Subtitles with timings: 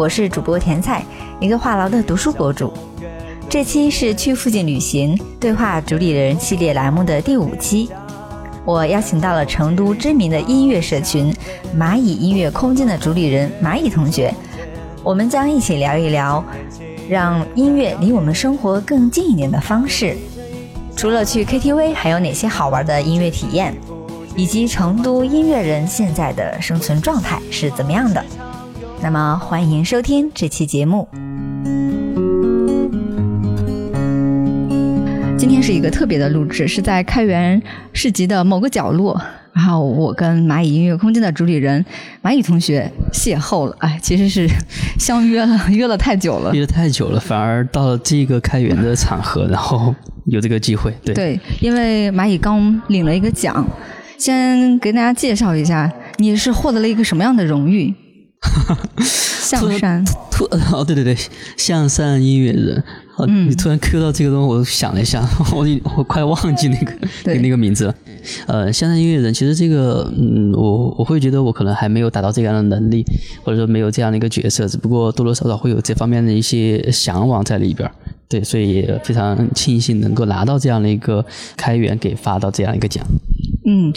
[0.02, 1.04] 《》，我是主播甜菜，
[1.40, 2.72] 一个话痨的读书博主。
[3.50, 7.90] 这期是去附近旅行对话主理人系列栏目的第五期，
[8.64, 11.30] 我邀请到了成都知名的音乐社群
[11.78, 14.34] “蚂蚁音乐空间”的主理人蚂蚁同学，
[15.02, 16.42] 我们将一起聊一聊
[17.06, 20.16] 让音乐离我们生活更近一点的方式。
[20.96, 23.76] 除了去 KTV，还有哪些好玩的音乐体验？
[24.34, 28.24] 以及成都音乐人现在的生存状态是怎么样的？
[29.02, 31.08] 那么欢迎收听这期节目。
[35.38, 37.60] 今天是一个特别的录制，是在开元
[37.94, 39.18] 市集的某个角落，
[39.54, 41.82] 然后我跟蚂蚁音乐空间的主理人
[42.22, 43.74] 蚂蚁同学邂逅了。
[43.78, 44.46] 哎，其实是
[44.98, 49.94] 相约了， 约了太久了，约了太久了，反而到了这个开源的场合，然后
[50.26, 50.94] 有这个机会。
[51.02, 53.66] 对，对，因为蚂蚁刚领了一个奖。
[54.18, 57.94] 先给大家介绍一下，你是获得了一个什么样的荣誉？
[59.00, 61.16] 象山，突哦，对对对，
[61.56, 62.82] 象山音乐人。
[63.26, 66.92] 嗯，你突然 Q 到这个东西，我想了一下， 我我快忘记那个
[67.24, 67.94] 那个名字了。
[68.46, 73.04] 呃，象山音乐人，其实这个，嗯，我我会觉得我可能还没有达到这样的能力，
[73.44, 77.90] 或者说没有这样的一个角色，只不过多多少少会有这方面的一些向往在里边。
[78.26, 81.24] 对，所以也非常庆幸能够拿到这样的一个
[81.56, 83.04] 开源给发到这样一个奖。
[83.66, 83.92] 嗯，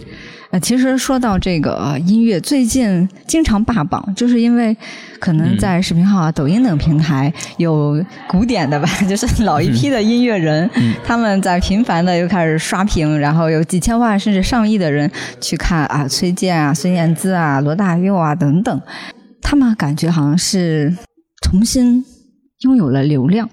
[0.54, 4.78] 呃，其实说到这个音乐，最近经常霸榜，就是因为
[5.20, 10.70] 可能在视频号啊、抖音等平台有古典的吧， 就是老一批的音乐人，
[11.04, 15.10] 他们在频繁的又开始刷屏，然后有几千万甚至上亿的人
[15.42, 18.82] 去看啊，崔健啊、孙燕姿啊、罗大佑啊等等，
[19.42, 20.96] 他们感觉好像是
[21.42, 22.06] 重新
[22.60, 23.50] 拥有了流量。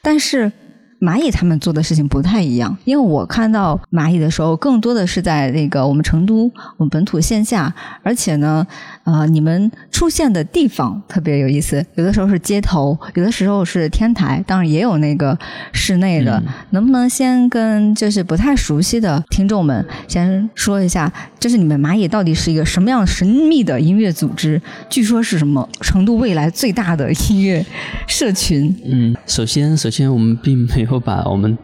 [0.00, 0.52] 但是
[1.00, 8.66] 蚂蚁他们做的事情不太一样，因为我看到蚂蚁的时候，更多的是在那个我们成都我们本土线下，而且呢，
[9.04, 15.38] 呃，你们出现的地方特别有意思，有的时候是街头，有的时候是天台，当然也有那个
[15.72, 16.42] 室内的。
[16.72, 24.60] 能不能先跟就是不太熟悉的听众们先说一下，就是你们蚂蚁到底是一个什么样神秘的音乐组织？
[24.90, 27.64] 据说是什么成都未来最大的音乐
[28.06, 28.76] 社群？
[28.84, 30.89] 嗯，首先，首先我们并没有。
[30.90, 31.56] 后把我们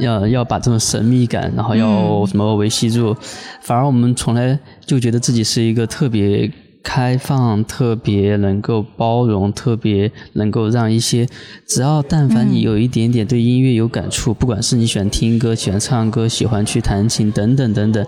[0.00, 3.14] 要要把这种神秘感，然后要什么维系住，
[3.60, 6.50] 反而我们从来就觉得自己是一个特别
[6.82, 11.26] 开放、特别能够包容、特别能够让一些
[11.66, 18.06] 只要但凡你有一点点对音乐有感触，不管是你喜欢听歌、喜欢唱歌、喜欢去弹琴等等等等。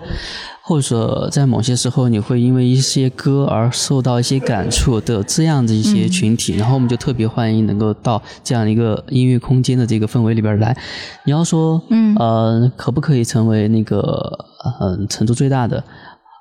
[0.65, 10.73] 或者在某些时候，你会因为一些歌而受到一些感触的这样的一些群体，然后我们就特别欢迎能够到这样一个音乐空间的这个氛围里边来。
[11.25, 14.39] 你要说，嗯，呃，可不可以成为那个
[14.79, 15.83] 嗯成都最大的？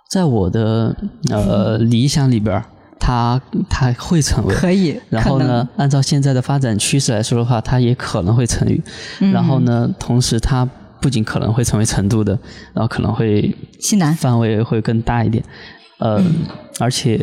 [0.08, 0.94] 在我的
[1.28, 2.62] 呃理想里边，
[3.00, 5.00] 它它会成为可以。
[5.10, 8.80] 然后呢，按照现在的发展趋势来说的话，它也可能会成于。
[9.32, 10.68] 然后呢，同时它。
[11.02, 12.32] 不仅可能会成为成都的，
[12.72, 14.14] 然后可能会西南。
[14.14, 15.42] 范围会更大一点，
[15.98, 16.22] 呃，
[16.78, 17.18] 而且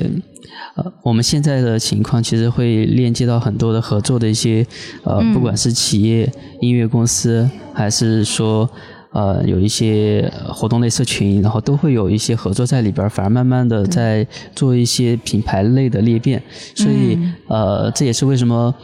[0.75, 4.65] 呃，我们现在的情况其实会链接到很多的合作的一些
[5.03, 6.29] 呃，不管是企业、
[6.59, 8.69] 音乐公司，还是说
[9.13, 16.43] 呃有一些活动类社群，然后都会有一些合作在里边，反而慢慢的在做一些品牌类的裂变，
[16.75, 17.17] 所以
[17.47, 18.75] 呃，这也是为什么。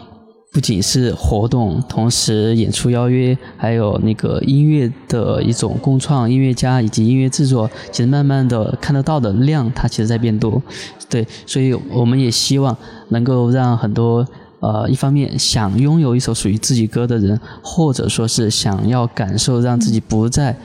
[0.55, 10.63] 不仅是活动，同时演出邀约，还有那个音乐的一种共创，音乐家以及音乐制作，其实慢慢的看得到的量，它其实在变多。
[11.09, 12.73] 对，所以我们也希望
[13.09, 14.25] 能够让很多
[14.61, 20.55] 呃，一方面想拥有一首属于自己歌的人，或者说是想要感受让自己不再。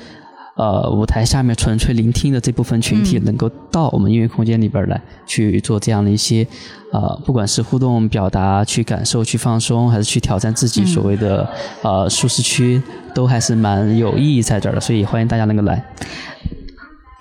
[0.57, 6.47] 呃，舞台下面纯粹聆听的这部分群体，能够到我们音乐空间里边来去做这样的一些，
[6.93, 11.49] 呃，不管是互动表达、去感受、去放松，还是去挑战自己所谓的
[11.83, 12.83] 呃舒适区，
[13.15, 14.81] 都还是蛮有意义在这儿的。
[14.81, 15.83] 所以欢迎大家能够来。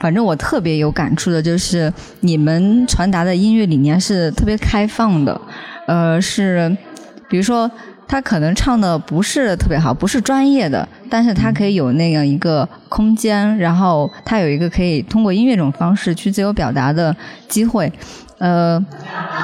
[0.01, 5.39] 反正我特别有感触的就是你们传达的音乐理念是特别开放的，
[5.87, 6.75] 呃，是
[7.29, 7.69] 比如说。
[8.11, 17.15] 他可能唱的不是特别好，不是专业的，但是它可以有那样一个空间，然后它有一个可以通过音乐这种方式去自由表达的
[17.47, 17.91] 机会。
[18.37, 18.81] 呃，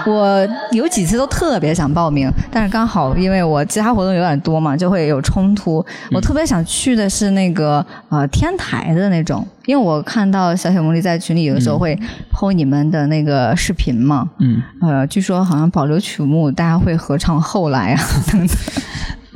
[0.06, 5.86] 我有几次都特别想报名，但是刚好因为我其他活动有点多嘛，就会有冲突。
[6.14, 11.94] 我特别想去的是那个呃天台的那种，因为我看到小小茉莉在群里有的时候会
[12.32, 14.30] PO 你们的那个视频嘛。
[14.40, 14.64] 嗯。
[14.82, 18.58] 呃，据说好像保留曲目，大家会合唱《后来》啊等等。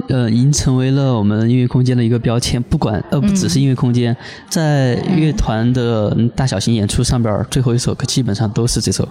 [0.10, 2.62] 呃，已经成为了我们音乐空间的一个标签。
[2.64, 4.16] 不管呃，不只是音乐空间，
[4.50, 9.08] 在乐团的大小型演出上边，最后一首歌基本上都是这首。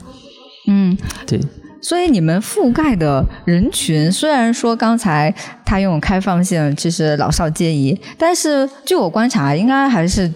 [0.66, 0.96] 嗯，
[1.26, 1.40] 对。
[1.80, 5.32] 所以你们覆盖的人群，虽然说刚才
[5.64, 10.28] 他用开放性，其实老少皆宜，但是据我观察，应该还是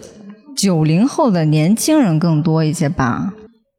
[0.55, 3.33] 九零后的年轻人更多一些吧。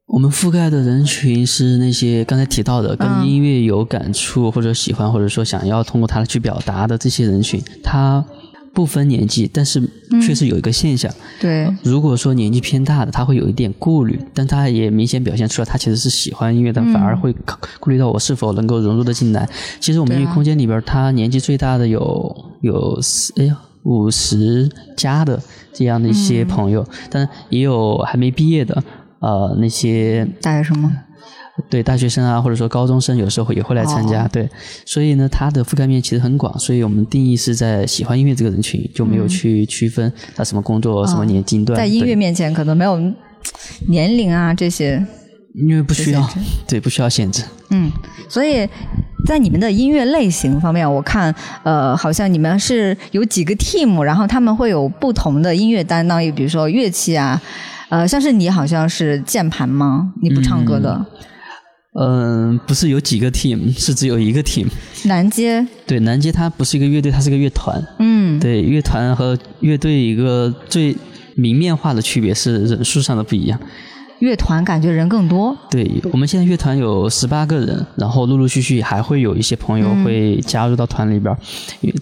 [0.06, 8.24] 我们覆盖的人群是那些刚才提到的，跟音乐有感触或者喜欢，或者说想要通过它去表达的这些人群，他。
[8.74, 9.80] 不分年纪，但是
[10.20, 11.08] 确实有一个现象。
[11.40, 17.32] 对，如果说年纪偏大的，他会有一点顾虑，但他也明显表现出来，他其实是喜欢音乐，但反而会
[17.78, 19.48] 顾虑到我是否能够融入的进来。
[19.78, 23.00] 其实我们音乐空间里边，他年纪最大的有有
[23.36, 25.40] 哎呀五十加的
[25.72, 28.82] 这样的一些朋友，但也有还没毕业的，
[29.24, 30.92] 呃，那些大学生吗？
[31.70, 34.28] 对大学生啊，或者说高中生，有时候也会来参加。
[34.28, 34.46] 对，
[34.84, 36.58] 所以呢，它的覆盖面其实很广。
[36.58, 41.76] 所以我们定义是在喜欢音乐这个人群，就没有去区分他什么工作、什么年龄段。
[41.76, 43.00] 在音乐面前，可能没有
[43.88, 45.02] 年龄啊这些，
[45.54, 46.28] 因为不需要，
[46.66, 47.44] 对，不需要限制。
[47.70, 47.90] 嗯，
[48.28, 48.68] 所以
[49.24, 51.32] 在你们的音乐类型方面，我看
[51.62, 57.40] 呃，好像你们是有几个 team，然后他们会有不同的音乐担当，比如说乐器啊，
[57.94, 60.12] 呃，像是你好像是键盘吗？
[60.20, 61.06] 你不唱歌的。
[61.96, 64.66] 嗯，不是有几个 team，是只有一个 team。
[65.04, 67.80] 南街对南街，它不是一个乐队，它是个乐团。
[68.00, 70.96] 嗯，对，乐团和乐队一个最
[71.36, 73.60] 明面化的区别是人数上的不一样。
[74.20, 75.56] 乐团感觉人更多。
[75.70, 81.36] 对，我们现在乐团有十八个人，然后陆陆续续还会有一些朋友会加入到团里边。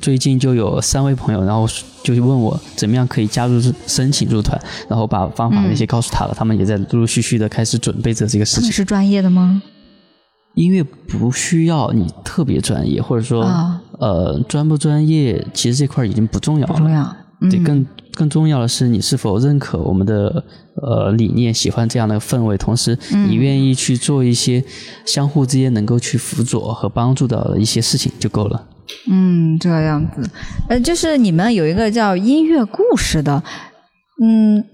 [0.00, 1.66] 最近就有三位朋友，然后
[2.02, 8.70] 就问我怎么样可以加入申请入团，然后把方法那些告诉他了，他们也在陆陆续续的开始准备着这个事情。
[8.70, 9.62] 是专业的吗？
[10.54, 13.42] 音乐不需要你特别专业，或者说，
[13.98, 16.74] 呃，专不专业，其实这块已经不重要了。
[16.74, 17.16] 不重要，
[17.50, 20.44] 对，更更重要的是你是否认可我们的
[20.76, 22.98] 呃理念，喜欢这样的氛围，同时
[23.28, 24.62] 你愿意去做一些
[25.04, 28.66] 相互之间能够去辅佐和帮助到的一些事情就够了。
[29.10, 30.28] 嗯，这个样子，
[30.68, 33.42] 呃，就是你们有一个叫音乐故事的，
[34.22, 34.64] 嗯。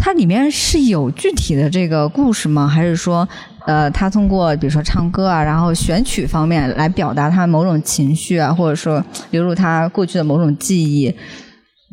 [0.00, 2.68] 它里面是有具体的这个故事吗？
[2.68, 3.28] 还是说，
[3.66, 11.12] 呃，他通过比如说唱歌啊，然后选曲方面来表达他某种情绪啊，或者说流入他过去的某种记忆？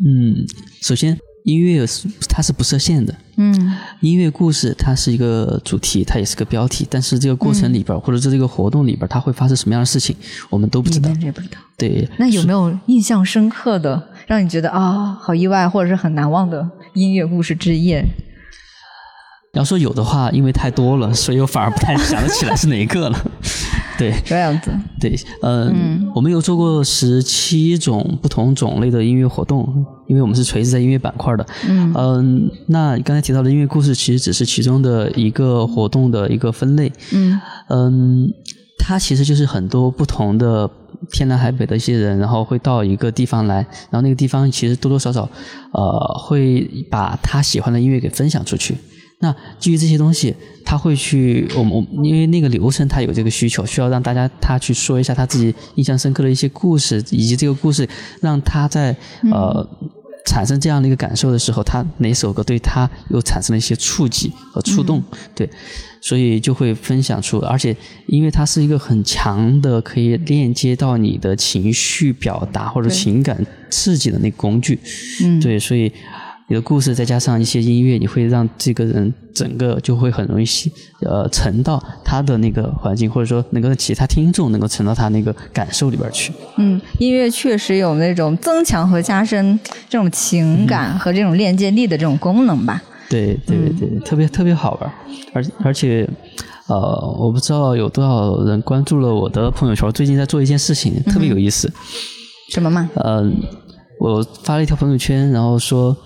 [0.03, 0.45] 嗯，
[0.81, 1.85] 首先音乐
[2.27, 3.15] 它是不设限的。
[3.37, 3.53] 嗯，
[3.99, 10.15] 音乐故事它是一个主题，它也是个标题，但是这个过程里边或者在这个活动里边，它会发生什么样的事情，
[10.49, 11.09] 我们都不知道。
[11.21, 11.57] 也不知道。
[11.77, 12.07] 对。
[12.17, 14.09] 那有没有印象深刻的？
[14.27, 18.03] 让你觉得啊，好意外，或者是很难忘的音乐故事之夜。
[19.55, 23.17] 要说有的话，因为太多了， 所以我反而不太想得起来是哪一个了。
[23.97, 24.71] 对，这样子。
[24.99, 31.45] 对，嗯，我们有做过十七种不同种类的音乐活动，因为我们是垂直在音乐板块的。
[31.67, 36.91] 嗯，嗯，那刚才提到的音乐故事，其实只是其中的一个活动的一个分类。
[37.13, 38.33] 嗯，嗯，
[38.77, 40.69] 它其实就是很多不同的。
[41.11, 43.57] 天南海北的一些人，然后会到一个地方来，
[43.91, 45.29] 然后那个地方其实多多少少，
[45.71, 48.75] 呃，会把他喜欢的音乐给分享出去。
[49.19, 57.87] 那基于这些东西，他会去，我们因为那个流程他有这个需求，需要让大家他去说一下他自己印象深刻的一些故事，以及这个故事
[58.21, 58.95] 让他在
[59.31, 59.67] 呃。
[60.27, 65.01] 产生这样的一个感受的时候，他哪首歌对他又产生了一些触及和触动？
[65.35, 65.47] 对，
[66.01, 74.79] 所以就会分享出，而且因为它是一个很强的可以链接到你的情绪表达或者情感刺激的那个工具。
[75.23, 75.93] 嗯，对，所以。
[76.47, 80.45] 你的故事再加上一些音乐，你会让这个人整个就会很容易
[81.01, 86.31] 呃沉到他的那个环境，或者说能够让其他听众能够沉到他那个感受里边去。
[86.57, 89.59] 嗯，音乐确实有那种增强和加深
[89.89, 92.79] 这种情感和这种链接力的这种功能吧？
[93.09, 94.93] 对对对，特别特别好玩，
[95.33, 96.07] 而而且
[96.67, 96.75] 呃，
[97.19, 101.73] 我不知道有多少人关注了我的朋友圈，最近在做一件事情，特别有意思。
[102.51, 102.87] 什么嘛？
[102.93, 103.27] 呃，
[103.99, 105.97] 我发了一条朋友圈，然后说。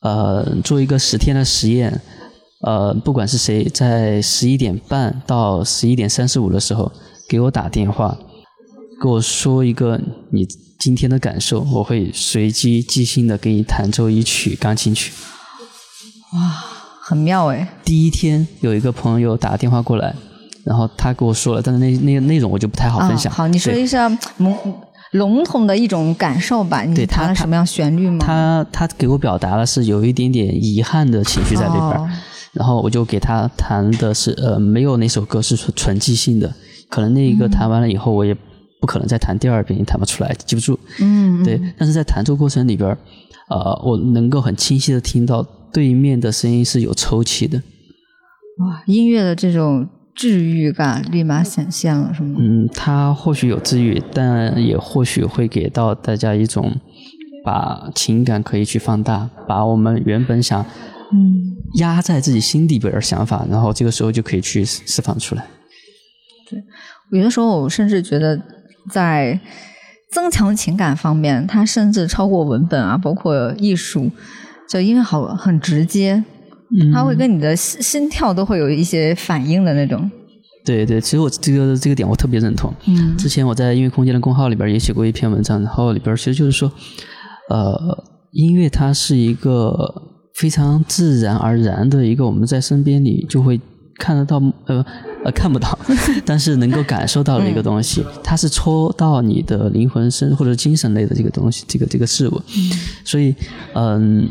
[0.00, 2.00] 呃，做一个十天的实验，
[2.62, 6.90] 呃，不管是谁，在十一点半到十一点三十五的时候
[7.28, 8.16] 给我打电话，
[9.02, 10.46] 给我说一个你
[10.78, 15.12] 今天的感受，我会随机即兴的给你弹奏一曲钢琴曲。
[16.32, 16.64] 哇，
[17.02, 17.68] 很妙哎！
[17.84, 20.14] 第一天有一个朋友打电话过来，
[20.64, 23.30] 然后他给我说了，但是那那个内容我就不太好分享。
[23.30, 24.08] 好，你说一下。
[25.12, 28.18] 笼统的一种感受吧，你弹了什么样旋律吗？
[28.20, 32.10] 他他给我表达了是有一点点遗憾的情绪在里边，
[32.52, 36.52] 然后我就给他弹的是呃没有哪首歌是纯纯即兴的，
[36.88, 38.32] 可能那一个弹完了以后我也
[38.80, 40.78] 不可能再弹第二遍，也弹不出来，记不住。
[41.00, 42.96] 嗯，对，但是在弹奏过程里边，
[43.48, 47.60] 呃，我能够很清晰的听到对面的声音是有抽泣的。
[48.58, 49.88] 哇，音乐的这种。
[50.20, 52.36] 治愈感立马显现了，是吗？
[52.38, 56.76] 嗯，它或许有治愈，但也或许会给到大家一种
[57.42, 60.62] 把情感可以去放大，把我们原本想
[61.10, 65.46] 嗯，压在自己心底边的想法，然后这个时候就可以去释释放出来。
[66.50, 66.62] 对
[67.18, 68.38] 有的时候我甚至觉得
[68.90, 69.40] 在
[70.12, 74.10] 增强情感方面，它甚至超过文本啊，包括艺术，
[74.68, 76.22] 就因为好很直接，
[76.72, 80.10] 嗯它会跟你的心心跳都会有一些反应的那种。
[80.64, 82.72] 对对，其实我这个这个点我特别认同。
[82.86, 86.70] 嗯之前我在音乐空间的公号里边也写过一篇文章，然后里边其实就是说，
[87.48, 89.74] 呃，音乐它是一个
[90.34, 93.60] 非常自然而然的一个我们在身边里就会
[93.96, 94.84] 看得到，呃
[95.24, 95.78] 呃看不到，
[96.24, 102.40] 但是能够感受到的一个东西，它是戳到你的灵魂深或者精神类的这个东西，这个这个事物。
[103.04, 103.34] 所以，
[103.74, 104.28] 嗯，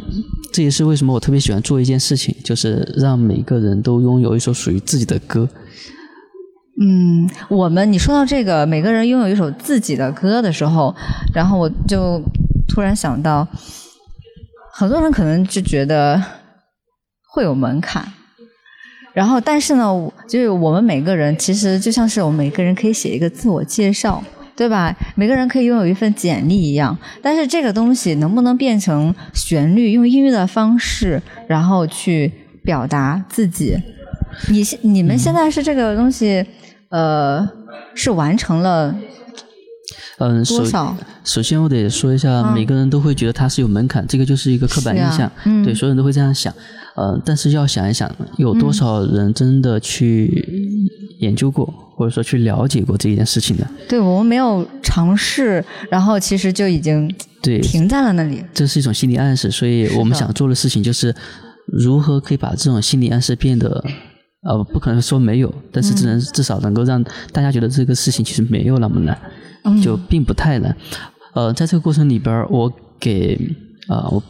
[0.51, 5.48] 这也是为什么我特别喜欢做一件事情，就是让每个人都拥有一首属于自己的歌。
[6.81, 10.96] 嗯，我们你说到这个，每个人拥有一首自己的歌的时候，
[11.34, 12.22] 然后我就
[12.67, 13.46] 突然想到，
[14.74, 16.22] 很多人可能就觉得
[17.34, 18.12] 会有门槛，
[19.13, 24.24] 然后但是呢，就是我们每个人其实就像是我们每个人可以写一个自我介绍。
[24.60, 24.94] 对吧？
[25.16, 32.30] 每个人可以拥有一份简历一样，但是这个东西能不能变成旋律，用音乐的方式，然后去
[32.62, 33.78] 表达自己？
[34.50, 36.46] 你现你们现在是这个东西，
[36.89, 37.50] 呃，
[37.96, 38.94] 是完成了
[40.19, 40.63] 嗯，首？
[41.23, 46.53] 首先，我得说一下，啊每个人都会觉得它是有门槛，这个就是一个刻板印象，嗯对，所有人都会这样想。
[46.95, 50.43] 呃，但是要想一想，有多少人真的去
[51.19, 53.65] 研究过，或者说去了解过这一件事情的？
[53.88, 57.09] 对我们没有尝试，然后其实就已经
[57.41, 58.43] 对，停在了那里。
[58.53, 61.15] 这是一种心理暗示，所以我们想做的事情就是
[61.65, 63.83] 如何可以把这种心理暗示变得。
[64.41, 69.17] 呃，不可能说没有，但是只能、至少能够让大家觉得这个事情其实没有那么难。
[69.65, 70.74] 嗯就并不太难。
[71.34, 73.38] 呃，在这个过程里边儿，我给
[73.89, 74.24] 呃我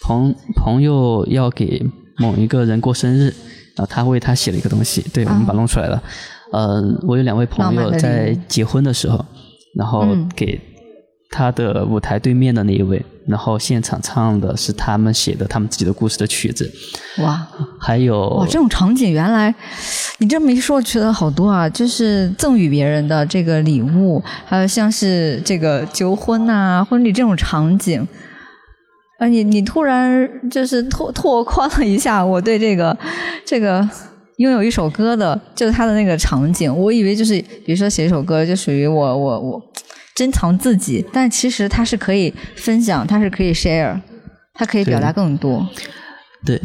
[0.00, 1.84] 朋朋友要给
[2.18, 3.24] 某一个人过生日，
[3.74, 6.00] 然后他为他写了一个东西，对我们把它弄出来了。
[6.52, 9.22] 呃，我有两位朋友在结婚的时候，
[9.74, 10.58] 然后嗯给
[11.30, 16.70] 他的舞台对面的那一位，然后现场唱的是他们写的他们自己的故事的曲子，
[17.18, 17.46] 哇。
[17.78, 19.54] 还有哇，这种场景原来
[20.18, 28.06] 你这么一说，我觉得好多啊，就是赠予别人的这个礼物，还有像是这个求婚呐、婚礼这种场景。
[29.18, 32.96] 啊，你你突然就是拓拓宽了一下我对这个
[33.46, 33.88] 这个
[34.36, 39.62] 拥有一首歌的，就是它的那个场景，我以为就是比如说写一首歌就属于我我我
[40.16, 44.00] 珍藏自己，但其实它是可以分享，它是可以 share，
[44.54, 45.68] 它可以表达更多。
[46.44, 46.58] 对，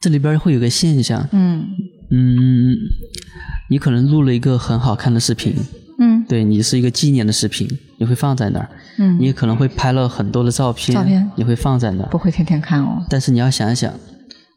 [0.00, 1.64] 这里边会有个现象，嗯
[2.10, 2.74] 嗯，
[3.70, 5.54] 你可能录了一个很好看的视频，
[6.00, 7.68] 嗯对你是一个纪念的视频，
[8.00, 8.68] 你会放在那儿。
[8.98, 12.08] 嗯，你也可能会拍了很多的照片，照片你会放在那儿。
[12.10, 13.06] 不会天天看哦。
[13.08, 13.94] 但是你要想一想，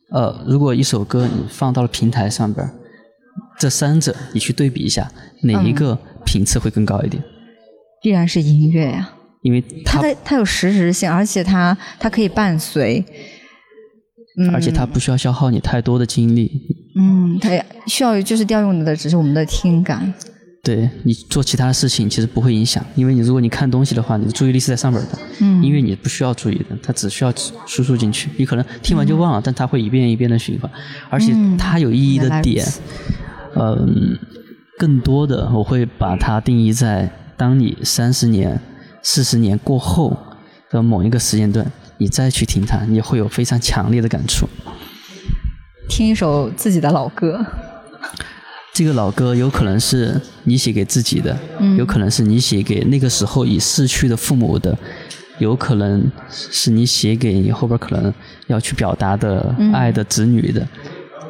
[0.09, 2.67] 呃，如果一首歌你放到了平台上边，
[3.59, 5.11] 这三者你去对比一下，
[5.43, 7.23] 哪一个频次会更高一点？
[8.01, 9.09] 必然是音乐呀、
[9.41, 13.03] 因为它，它的它有实时性，而且它它可以伴随，
[14.39, 16.51] 嗯，而且它不需要消耗你太多的精力。
[16.95, 20.13] 嗯，它也需要就是调用的只是我们的听感，
[20.63, 25.19] 对你做其他的事情其实不会影响，因为你如果你看东西的话，你的注意力是在上面的。
[25.39, 27.33] 嗯，音乐你不需要注意的，它只需要
[27.65, 28.29] 输入进去。
[28.37, 30.69] 你可能听完就忘了，但它会一遍一遍的循环，
[31.09, 32.81] 而且嗯它有意义的点此，
[33.55, 34.17] 嗯，
[34.77, 37.09] 更多的我会把它定义在
[37.41, 38.61] 当你三十年、
[39.01, 40.15] 四十年过后
[40.69, 41.65] 的某一个时间段，
[41.97, 44.47] 你再去听它，你会有非常强烈的感触。
[45.89, 47.43] 听一首自己的老歌，
[48.71, 51.75] 这个老歌有可能是你写给自己的，嗯。
[51.77, 54.77] 有可能是你写给那个时候已逝去的父母的，
[55.39, 58.13] 有可能是你写给你后边可能
[58.45, 59.73] 要去表达的嗯。
[59.73, 60.67] 爱的子女的，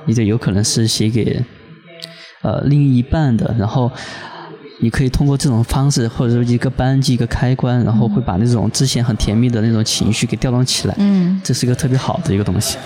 [0.05, 1.41] 你这有可能是写给
[2.41, 3.89] 呃另一半的，然后
[4.83, 12.77] 你可以通过这种方式，或者说一个扳机、一个开关，然后会把那种之前很甜蜜的那种情绪给调动起来，嗯，这是一个特别好的一个东西。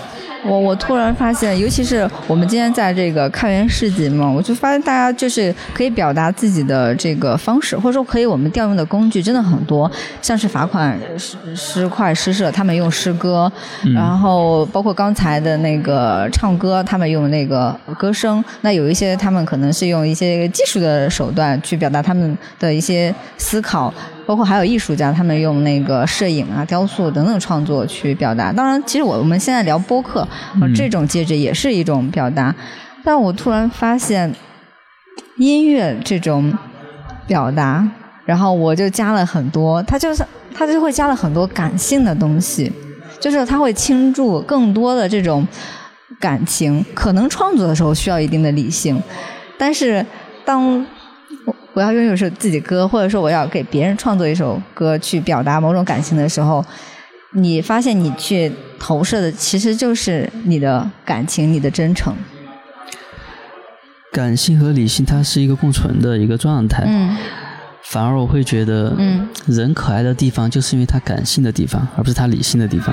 [0.48, 9.90] 我我突然发现，尤其是我们今天在这个开元市集嘛，我就发现大家就是可以表达自己的这个方式，或者说可以我们调用的工具真的很多，
[10.22, 13.50] 像是罚款诗诗块诗社，他们用诗歌，
[13.94, 23.92] 然后包括刚才的那个唱歌，他们用那个歌声，那有一些他们可能是用一些技术的手段去表达他们的一些思考。
[24.26, 28.52] 包括还有艺术家，他们用那个摄影啊、雕塑等等创作去表达。
[28.52, 30.26] 当然，其实我我们现在聊播客，
[30.60, 32.54] 呃这种介质也是一种表达。
[33.04, 34.34] 但我突然发现，
[35.36, 36.52] 音乐这种
[37.26, 37.88] 表达，
[38.24, 42.72] 然后我就加了很多，它就是它就会加了很多感性的东西，
[43.20, 45.46] 就是它会倾注更多的这种
[46.18, 46.84] 感情。
[46.94, 49.00] 可能创作的时候需要一定的理性，
[49.56, 50.04] 但是
[50.44, 50.84] 当
[51.76, 56.64] 我要拥有一首自己歌，或者说我要给别人创作一首歌去表达某种感情的时候，
[57.34, 62.16] 你发现你去投射的其实就是你的感情，你的真诚。
[64.10, 66.84] 感性和理性，它是一个共存的一个状态。
[66.86, 67.14] 嗯。
[67.82, 72.92] 反而我会觉得，嗯，人可爱的地方就是因为他感性的地方，而不是他理性的地方。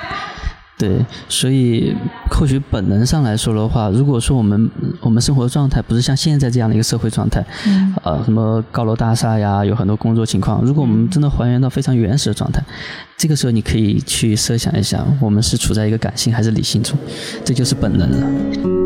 [0.75, 1.95] 对，所以
[2.31, 4.69] 或许本能上来说的话，如果说我们
[5.01, 12.61] 我们生活状态不是像现在这样的一个社会状态，嗯，呃，什么高楼大厦呀，有很多工作情况，如果我们真的还原到非常原始的状态，
[13.15, 16.97] 这个时候你可以去设想一下，我们是处在一个感性还是理性中，
[17.45, 18.82] 这就是本能了。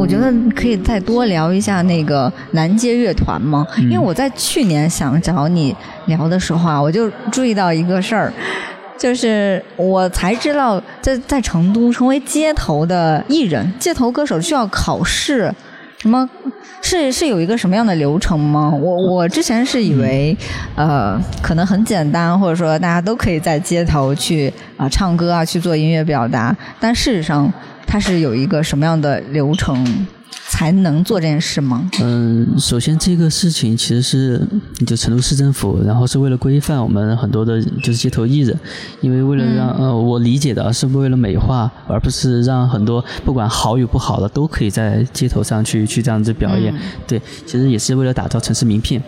[0.00, 3.66] 我觉得可以再多聊一下那个南街乐团吗？
[3.82, 5.76] 因为我在去年想找你
[6.06, 8.32] 聊的时候啊，我就注意到一个事儿，
[8.96, 15.54] 就是我才知道在在成都成为街头的艺人、街头歌手需要考试，
[15.98, 16.26] 什么
[16.80, 18.72] 是是有一个什么样的流程吗？
[18.74, 20.34] 我我之前是以为
[20.76, 27.52] 呃可能很简单，或者说大家都可以在街头去啊唱歌啊去做音乐表达，但事实上。
[27.90, 29.84] 它是有一个什么样的流程？
[30.60, 31.90] 才能做这件事吗？
[32.02, 34.46] 嗯，首先这个事情其实是
[34.86, 38.54] 就成都市政府，然后是为了规范我们很多的，就是街头艺人，
[39.00, 46.74] 因为为了让呃我理解的是为了美化，而不是让很多不管好与不好的都可以在街头上去去这样子表演。
[47.06, 49.02] 对，其实也是为了打造城市名片，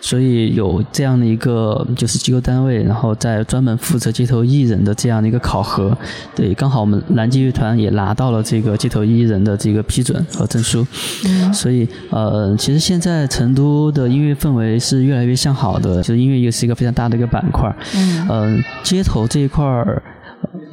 [0.00, 5.98] 所以有这样的一个就是机构单位，然后在专门负责街头艺人的这样的一个考核。
[6.36, 10.86] 对，刚好我们南极乐团也拿到了这个街头艺人的这个批准和证书。
[11.52, 17.74] 所以，呃，其实现在成都的音乐氛围是越来越向好的，就是音乐也是一个非常大的一个板块。
[18.28, 20.02] 嗯，街头这一块儿。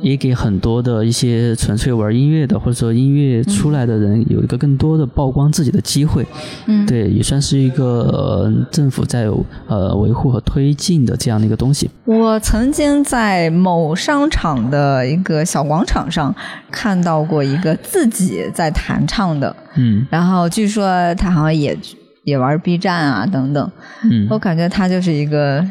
[0.01, 6.25] 也给很多的一些纯粹玩音乐的，或者说音乐出来的人，有一个更多的曝光自己的机会。
[6.67, 9.29] 嗯，对，也算是一个政府在
[9.67, 11.89] 呃维护和推进的这样的一个东西。
[12.05, 16.33] 我曾经在某商场的一个小广场上
[16.71, 21.77] 看到过一个自己在弹唱的，嗯，然后据说他好像也
[22.23, 23.71] 也玩 B 站啊等等，
[24.03, 25.65] 嗯，我感觉他就是一个。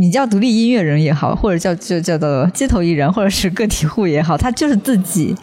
[0.00, 5.34] 你叫独立音乐人也好，或者叫就叫做街头艺人，或者是个体户也好，他就是自己，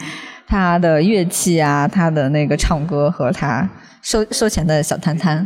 [0.47, 3.69] 他的乐器啊，他的那个唱歌和他
[4.01, 5.45] 收收钱的小摊摊，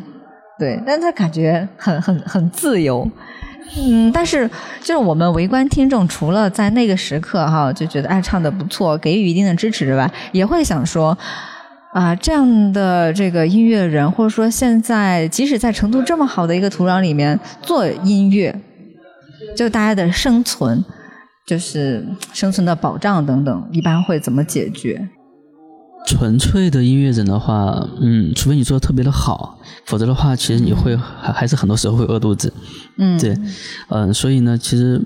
[0.59, 3.09] 对，但他感觉很很很自由，
[3.79, 4.47] 嗯，但是
[4.81, 11.17] 就是我们围观听众，除了在那个时刻哈就觉得哎唱的不错，给予一定的支持之外，也会想说
[11.93, 18.53] 啊这样的这个音乐人，或者说现在即使在成都这么好的一个土壤里面做音乐。
[19.55, 20.83] 就大家的生存，
[21.45, 25.09] 就是生存的保障等等，一般会怎么解决？
[26.05, 32.51] 纯粹的音乐人的话，嗯，除非你做的特别的好，否则的话，其实你会还还是很多时候会饿肚子。
[32.97, 33.37] 嗯，对，
[33.89, 34.99] 嗯，所以呢，其实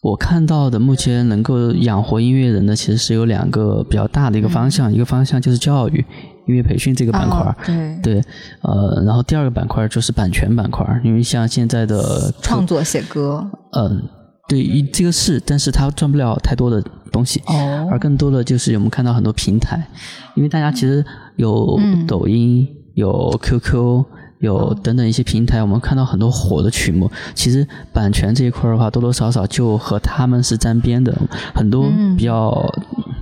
[0.00, 6.04] 我看到的目前能够养活音乐人的，其实是有两个比较大的一个方向，一个方向就是教育。
[6.48, 8.22] 音乐培训这个板块，对对，
[8.62, 14.02] 呃，然后第二个板块就是版权板块，因为像现在的创作写歌，嗯，
[14.48, 16.82] 对，这个是，但是它赚不了太多的
[17.12, 19.86] 东西，哦，而更多的就是我们看到很多平台，
[20.34, 21.04] 因为大家其实
[21.36, 24.04] 有抖音，有 QQ。
[24.40, 31.12] 有等等一些平台，我们看到很多火的曲目，其实版权这一块的话，多多少少就和他们是沾边的。
[31.52, 32.52] 很多比较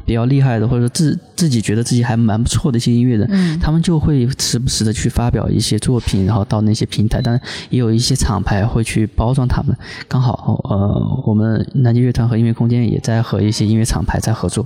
[0.06, 7.20] 比较厉害的，或者说自自己觉得自己还蛮不错的一些音乐人，他们就会时不时的去发表一些作品，然后到那些平台。
[7.20, 9.76] 当然，也有一些厂牌会去包装他们。
[10.06, 14.64] 刚好，呃，我们南极乐团和音乐空间也在和一些音乐厂牌在合作。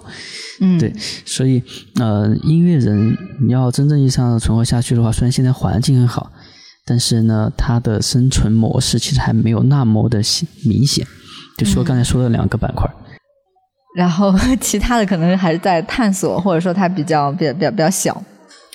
[0.61, 0.92] 嗯，对，
[1.24, 1.62] 所以
[1.98, 6.31] 呃，音乐人你要真正意义上存活下去的话，虽然现在环境很好。
[6.87, 10.20] 但是呢，它的生存模式其实还没有那么的
[10.64, 11.07] 明显。
[11.57, 12.90] 就说刚才说的两个板块，
[13.94, 18.22] 然后 其他的可能还是在探索，或者说它比较比较比较比较小。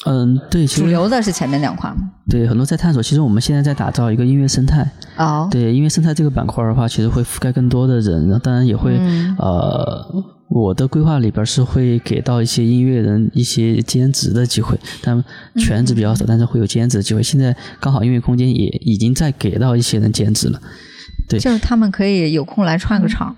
[0.06, 1.91] 嗯，对，主流的是前面两块。
[2.30, 3.01] 对，很多在探索。
[3.01, 4.88] 其实我们现在在打造一个音乐生态。
[5.17, 5.47] 哦。
[5.49, 8.99] 对，音乐生态这个板块的话，其实会覆盖更多的人，当然也会
[9.38, 10.23] 呃。
[10.47, 15.21] 我的规划里边是会给到一些音乐人一些兼职的机会，但
[15.58, 17.23] 全职比较少，但是会有兼职的机会。
[17.23, 20.62] 现在刚好音乐空间也已经在给到一些人兼职了，
[21.28, 23.36] 对，就是他们可以有空来串个场。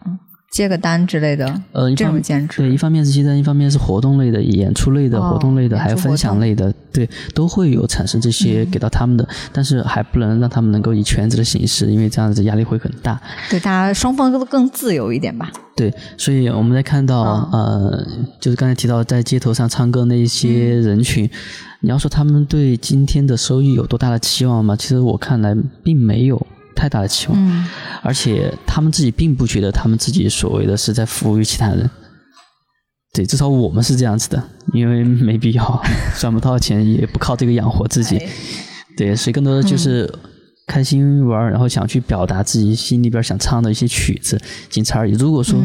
[0.49, 13.21] 接个单之类的，呃，这种兼职，对，一方面是接单，一方面是活动类的、演出类的、活动类的，还有分享类的，对，都会有产生这些给到他们的，但是还不能让他们能够以全职的形式，因为这样子压力会很大。
[13.49, 15.51] 对，大家双方都更自由一点吧。
[15.75, 18.03] 对，所以我们在看到呃，
[18.39, 21.29] 就是刚才提到在街头上唱歌那些人群，
[21.81, 24.75] 你要说他们对今天的收益有多大的期望吗？
[24.75, 26.47] 其实我看来并没有。
[26.78, 27.68] 太大的期望，嗯，
[28.04, 31.90] 而且他们自己并不觉得他们自己所谓的是在服务于其他人，
[33.13, 34.42] 对，至少我们是这样子的，
[34.74, 35.84] 因为没必要
[36.20, 38.22] 赚不到钱，也不靠这个养活自己，
[38.96, 40.08] 对，所以更多的就是
[40.68, 45.13] 开心玩，然后想去表达自己心里边想唱的一些曲子，仅此而已。
[45.13, 45.58] 如果说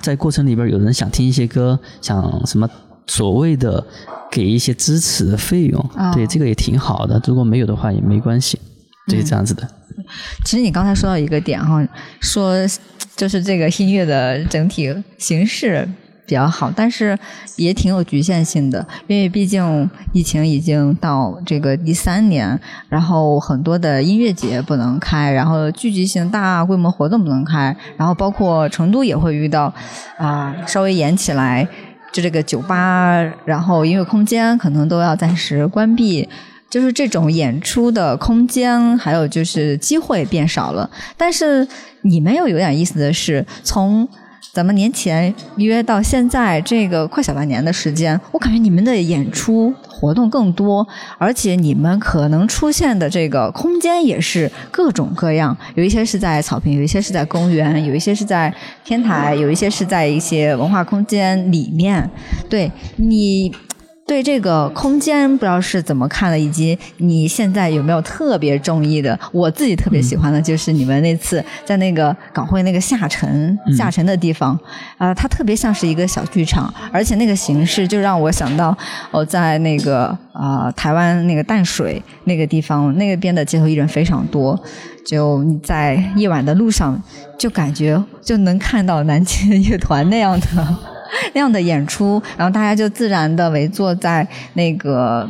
[0.00, 2.68] 在过程里边有人想听一些歌，想什么
[3.06, 3.84] 所谓的
[4.30, 7.22] 给一些支持的费用，对，这个也挺好的。
[7.26, 8.58] 如果没有的话也没关系，
[9.06, 9.68] 对，这样子的。
[10.44, 11.84] 其实你刚才说到一个点哈，
[12.20, 12.54] 说
[13.16, 15.88] 就是这个音乐的整体形式
[16.26, 17.18] 比较好，但是
[17.56, 29.72] 也挺有局限性的，因为毕竟疫情已经到这个第三年，然后很多的音乐节不能开，然后聚集性大规模活动不能开，然后包括成都也会遇到
[30.18, 31.66] 啊稍微严起来，
[32.12, 36.28] 就这个酒吧，然后音乐空间可能都要暂时关闭。
[36.68, 40.90] 就是这种演出的空间，还有就是机会变少了。
[41.16, 41.66] 但是
[42.02, 44.06] 你们又有点意思的是，从
[44.52, 50.86] 咱们年前约到现在这个快小半年的时间，我感觉你们的演出活动更多，
[51.18, 55.56] 而且你们可能出现的这个空间也是各种各样。
[55.74, 58.52] 有一些是在草坪，有一些是在公园，有一些是在
[58.82, 62.10] 天台，有一些是在一些文化空间里面。
[62.48, 63.52] 对你。
[64.06, 69.18] 对这个空间不知道是怎么看的，以及你现在有没有特别中意的？
[69.32, 74.58] 我自己特别喜欢的就是你们那次在那个港汇那个下沉下沉的地方，
[74.96, 78.76] 啊，它特别像是一个小剧场，而且那个形式就让我想到
[79.10, 84.56] 我在那个啊台湾那个淡水那个地方，那边的街头艺人非常多，
[85.04, 87.02] 就你在夜晚的路上
[87.36, 90.95] 就感觉就能看到南京乐团那样的。
[91.34, 95.28] 那样的演出，然后大家就自然的围坐在那个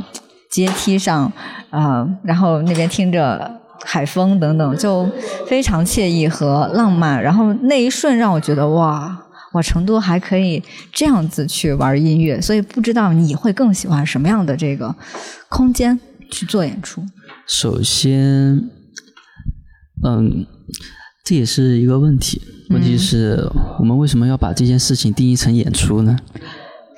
[0.51, 1.31] 阶梯上，
[1.71, 5.09] 啊，然后那边听着海风等等，就
[5.47, 7.23] 非常惬意和浪漫。
[7.23, 9.17] 然后那一瞬让我觉得，哇，
[9.53, 10.63] 哇，成都还可以
[10.93, 12.41] 这样子去玩音乐。
[12.41, 14.95] 所以不知道你会更喜欢什么样的这个
[15.49, 15.99] 空间
[16.31, 17.05] 去做演出？
[17.47, 18.71] 首先，
[20.05, 20.47] 嗯。
[21.27, 23.37] 这也是一个问题，问题是
[23.81, 26.17] 我们为什么要把这件事情定义成演出呢？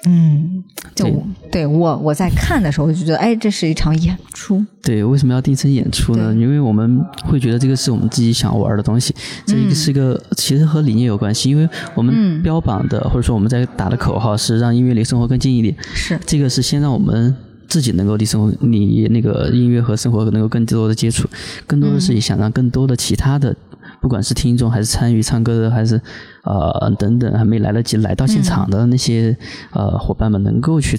[0.06, 0.62] 嗯，
[0.94, 1.06] 就
[1.50, 4.62] 对我我在看的时候我就觉得，哎，这是一场演出。
[4.82, 6.34] 对，为什么要定义成演出呢？
[6.34, 9.14] 因为我们会觉得这个是我们自己想玩的东西，
[9.46, 17.34] 这一个是一个其实和理念有关系，因为我们标榜的或者说我们在打的口号是让音乐离生活更近一点，是这个是先让我们
[17.66, 21.26] 自己能够离生活离那个音乐和生活能够更多的接触，
[21.66, 23.56] 更多的是想让更多的其他的。
[24.00, 26.00] 不管是听众还是参与唱歌的，还是
[26.44, 29.36] 呃等等还没来得及来到现场的那些
[29.72, 30.98] 呃伙伴们，能够去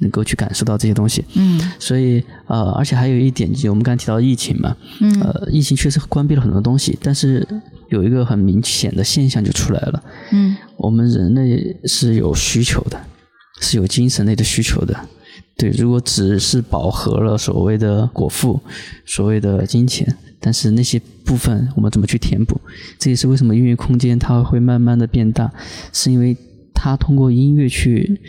[0.00, 1.24] 能够去感受到这些东西。
[1.34, 7.46] 嗯，所以呃，而且还有一点，就我们刚才提到疫情嘛，嗯，呃，疫情确实关闭了很多东西，但是
[7.88, 10.02] 有一个很明显的现象就出来了。
[10.32, 13.00] 嗯，我们人类是有需求的，
[13.60, 14.94] 是有精神类的需求的。
[15.56, 18.60] 对，如果只是饱和了所谓的果腹，
[19.06, 20.14] 所谓的金钱。
[20.44, 22.60] 但是那些部分我们怎么去填补？
[22.98, 25.50] 这也是为什么音乐空间它会慢慢的变大，
[25.90, 26.36] 是因为
[26.74, 28.20] 它通过音乐去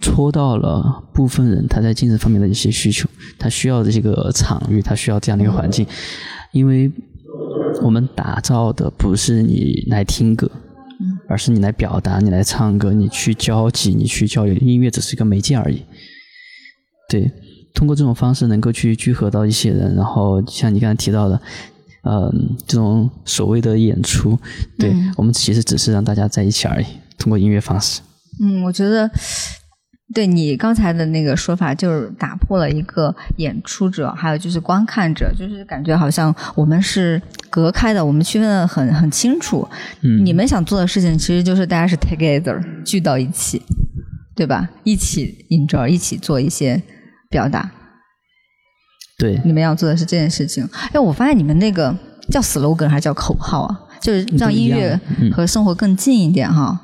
[0.00, 3.08] 戳到了部分人他在精神方面的一些需求，
[3.40, 5.84] 他需要的这个场域，他需要这样的一个环境。
[6.52, 6.88] 因为
[7.82, 10.48] 我们打造的不是你来听歌，
[11.28, 14.54] 而是你来表达，你来唱歌，你去交际，你去交流。
[14.54, 15.82] 音乐只是一个媒介而已。
[17.08, 17.32] 对。
[17.74, 21.40] 通过这种方式能够去聚合到一些人，然后像你刚才提到的，
[22.04, 24.38] 嗯，这种所谓的演出，
[24.78, 26.86] 对我们其实只是让大家在一起而已，
[27.18, 28.00] 通过音乐方式。
[28.40, 29.10] 嗯，我觉得
[30.14, 39.68] 对你刚才的那个说法，就是打破了一个演出者，还有就是观看者，就是感觉好像我们是隔开的，我们区分的很很清楚。
[40.02, 43.60] 嗯，你们想做的事情，其实就是大家是 together 聚到一起，
[44.36, 44.70] 对吧？
[44.84, 46.80] 一起 enjoy，一起做一些。
[47.34, 47.68] 表达，
[49.18, 50.64] 对，你们要做的是这件事情。
[50.92, 51.92] 哎，我发现你们那个
[52.30, 53.80] 叫 slogan 还是叫口号啊？
[54.00, 54.98] 就是让音乐
[55.32, 56.80] 和生活更近一点哈。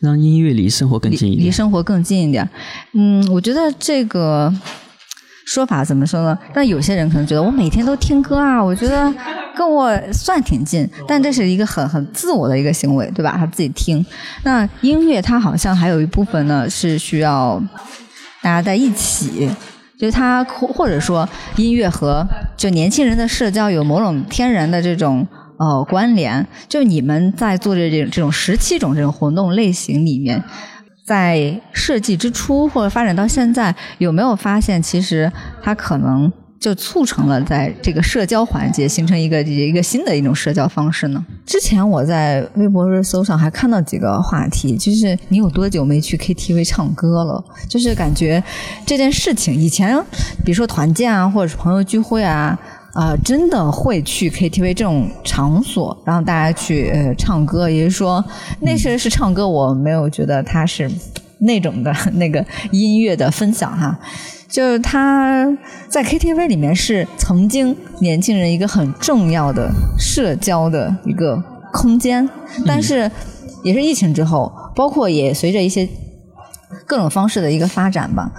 [0.00, 2.48] 让音乐离生活更近一点，离生活更近一点。
[2.94, 4.52] 嗯，我觉得这个
[5.46, 6.36] 说法怎么说呢？
[6.52, 9.14] 但有些人可能觉得我每天都听歌啊，我觉得
[9.56, 13.36] 跟我算挺近，但这是一个很很自我的一个行为，对吧？
[13.38, 14.04] 他自己听。
[14.42, 17.62] 那音乐它好像还有一部分呢，是需要
[18.42, 19.50] 大家在一起，
[19.98, 22.26] 就是他或或者说音乐和
[22.56, 25.26] 就年轻人的社交有某种天然的这种
[25.58, 26.46] 呃关联。
[26.68, 30.42] 就你们在做的这这种十七种这种活动类型里面，
[31.04, 36.32] 在设计之初或者发展到现在，有没有发现其实它可能？
[36.64, 41.22] 就促成了在这个社交环节形成一个一个新的一种社交方式呢。
[41.44, 47.44] 之前我在微博热搜上还看到几个话题，就是你有多久没去 KTV 唱歌了？
[47.68, 48.42] 就是感觉
[48.86, 49.94] 这件事情，以前
[50.42, 52.58] 比如说团建啊，或者是朋友聚会啊，
[52.94, 57.68] 啊，真的会去 KTV 这种场所，然后大家去呃唱歌。
[57.68, 58.24] 也就是说，
[58.62, 60.90] 那些是唱歌，我没有觉得它是
[61.40, 64.00] 那种的 那个音乐的分享哈。
[64.54, 65.44] 就是他
[65.88, 72.30] 在 KTV 里面是曾经年轻人一个很重要的社交的一个空间，
[72.64, 73.10] 但是
[73.64, 75.88] 也是疫情之后，包括也随着一些
[76.86, 78.30] 各种方式的一个发展吧，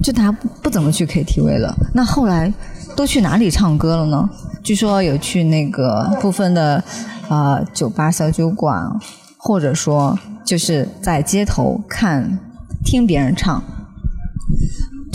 [0.00, 1.74] 就大家不不怎么去 KTV 了。
[1.92, 2.54] 那后来
[2.94, 4.30] 都去哪里唱歌了呢？
[4.62, 6.80] 据说有去那个部分的
[7.28, 8.88] 啊酒吧、小酒馆，
[9.36, 12.38] 或者说就是在街头看
[12.84, 13.60] 听别人唱。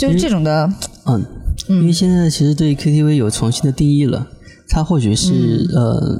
[0.08, 0.68] 就是这种的，
[1.06, 1.24] 嗯，
[1.68, 4.26] 因为现在其实对 KTV 有重新的定义了，
[4.68, 6.18] 它或许是呃，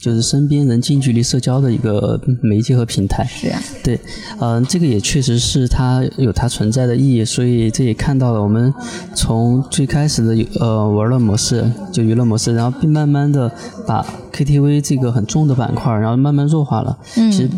[0.00, 3.24] 就是身边人近距离社交的一个媒介和平台。
[3.24, 3.98] 是呀，对，
[4.38, 8.72] 嗯，这个也确实是它有它存在的意义，所以这也看到了我们
[9.14, 13.50] 从最开始的呃玩乐模式，就娱乐模式，然后并慢慢的
[13.86, 16.96] 把 KTV 这个很重的板块，然后慢慢弱化了。
[17.16, 17.50] 嗯，其实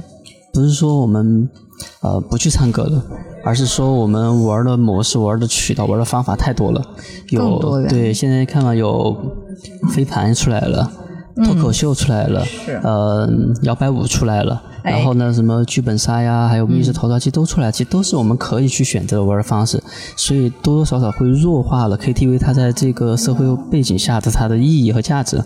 [0.51, 1.47] 不是说我们
[2.01, 3.03] 呃不去唱歌了。
[3.45, 6.83] 而是说我们玩的模式、玩的渠道、玩的方法太多了，
[7.31, 9.17] 有对，现在看到有
[9.91, 10.91] 飞盘出来了，
[11.45, 12.45] 脱口秀出来了，
[12.83, 13.27] 呃，
[13.63, 19.83] 摇摆舞出来了，然后呢，什么剧本杀呀，还有密室逃脱，其实都出来，其实都是我们可以去选择玩的方式，
[20.17, 25.43] 所以多多少少会弱化了 KTV 它在这个社会背景下的它的意义和价值。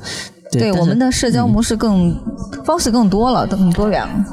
[0.50, 2.14] 对，我们的社交模式更
[2.64, 4.24] 方式更多了，更多元了。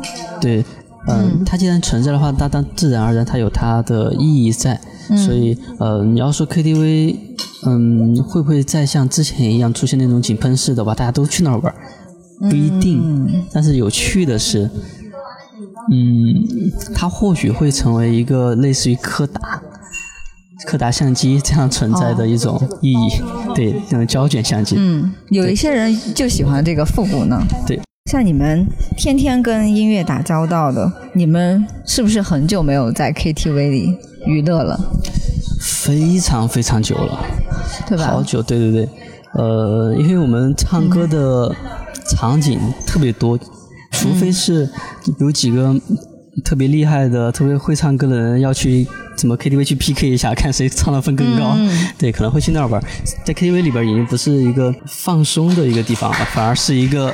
[0.42, 0.66] 对。
[1.08, 4.80] 嗯，它既然存在的话，它当自然而然它有它的意义在，
[5.26, 7.16] 所以呃，你要说 KTV，
[7.66, 10.94] 嗯，会不会再像之前一样出现那种井喷式的吧？
[10.94, 11.74] 大家都去那儿玩，
[12.42, 13.46] 不一定。
[13.52, 14.70] 但是有趣的是，
[15.92, 16.36] 嗯，
[16.94, 19.62] 它或许会成为一个类似于柯达、
[20.68, 23.10] 柯达相机这样存在的一种意义，
[23.56, 24.76] 对，那种胶卷相机。
[24.78, 27.42] 嗯，有一些人就喜欢这个复古呢。
[27.66, 27.80] 对。
[28.10, 28.66] 像你们
[28.98, 33.96] 天天跟音乐打交道的，你们是不是很久没有在 KTV 里
[34.26, 34.80] 娱乐了？
[35.62, 37.24] 非常非常久了，
[37.88, 38.06] 对吧？
[38.06, 38.90] 好久，对对对。
[39.34, 41.56] 呃，因为我们唱歌的
[42.10, 43.38] 场景特别多，
[43.92, 44.68] 除非是
[45.20, 45.80] 有几个
[46.44, 51.56] 特别厉害的、特别会唱歌的人要去怎么 KTV 去 PK 一下，看谁唱的分更高。
[52.00, 52.84] 对，可能会去那儿玩。
[53.24, 57.14] 在 KTV 里边已经不是一个放松的一个地方了，反而是一个。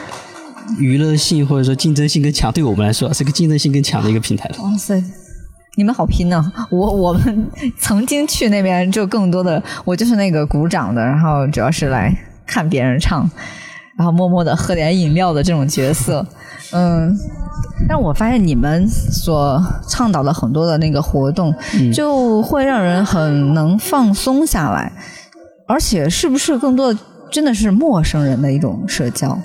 [0.79, 4.55] 娱乐性或者说竞争性更强，对我们来说是个竞争性更强的一个平台了。
[4.63, 5.01] 哇塞，
[5.75, 6.51] 你们好拼呢！
[6.69, 7.47] 我我们
[7.79, 13.29] 曾经去那边就更多的，我就是那个鼓掌的，然后主要是来看别人唱，
[13.97, 16.25] 然后默默的喝点饮料的这种角色。
[16.73, 17.15] 嗯，
[17.87, 21.53] 但我发现你们所倡导的很多的那个活动，
[21.93, 24.91] 就会让人很能放松下来，
[25.67, 26.99] 而且是不是更多的
[27.31, 29.37] 真的是陌生人的一种社交？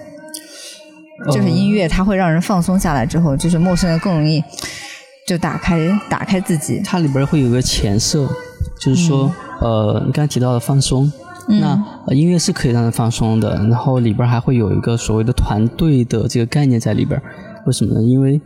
[1.26, 4.42] 就是音乐，它会让人放松下来之后，就是陌生人更容易
[5.26, 5.78] 就打开
[6.08, 6.80] 打开自己。
[6.84, 8.26] 它里边会有个前设，
[8.80, 9.30] 就是说，
[9.60, 11.12] 呃，你刚才提到的放松，
[11.46, 11.78] 那
[12.14, 13.56] 音乐是可以让人放松的。
[13.68, 17.20] 然后里边还会有一个所谓的团队的这个概念在里边。
[17.66, 18.02] 为什么呢？
[18.02, 18.40] 因为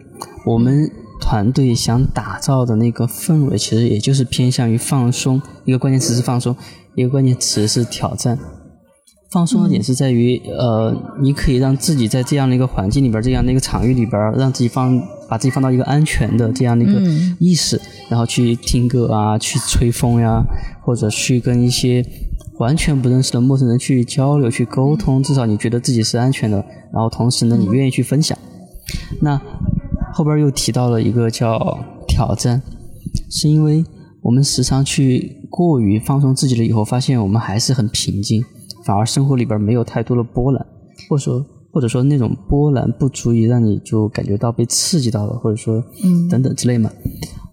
[0.45, 5.41] 我们团队想打造的那个氛围，其实也就是偏向于放松。
[5.65, 6.57] 一个关键词是放松，
[6.97, 8.37] 一个关键词是挑战。
[9.35, 14.97] 放松的点是在于，呃，你可以让自己在这样的一个环境里边，这样的一个场域里边，让自己放，
[15.29, 17.03] 把自己放到一个安全的这样的一个
[17.41, 20.41] 意识，然后去听歌啊，去吹风呀，
[20.85, 22.07] 或者去跟一些
[22.61, 28.39] 完全不认识的陌生人去交流、去沟通，至少你觉得自己是安全的，然后同时呢，你愿意去分享。
[29.21, 29.37] 那
[30.13, 32.63] 后边又提到了一个叫挑战，
[33.29, 33.85] 是因为
[34.23, 38.45] 我们时常去过于放松自己了以后，发现我们还是很平静。
[38.85, 40.67] 反而生活里边没有太多的波澜，
[41.09, 46.91] 或者说或者说那种波澜不足以让你就感觉到被刺激到了，或者说嗯等等之类嘛。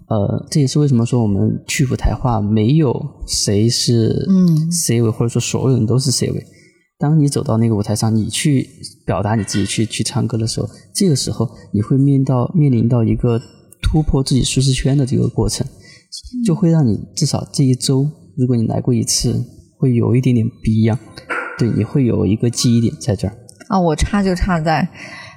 [0.08, 2.94] 呃，这也是为什么说我们去舞台化没有
[3.26, 4.28] 谁是
[4.70, 6.46] C 位，或者说所有人都是 C 位。
[7.00, 8.68] 当你走到那个舞台上，你去
[9.06, 13.42] 表达你自己，去去唱歌的时候，这个时候你会面到面临到一个
[13.82, 15.66] 突破自己舒适圈的这个过程，
[16.46, 18.06] 就会让你至少这一周，
[18.38, 19.34] 如果你来过一次，
[19.82, 20.98] 会有一点点不一样。
[21.58, 23.34] 对，你会有一个记忆点在这儿。
[23.68, 24.88] 啊，我差就差在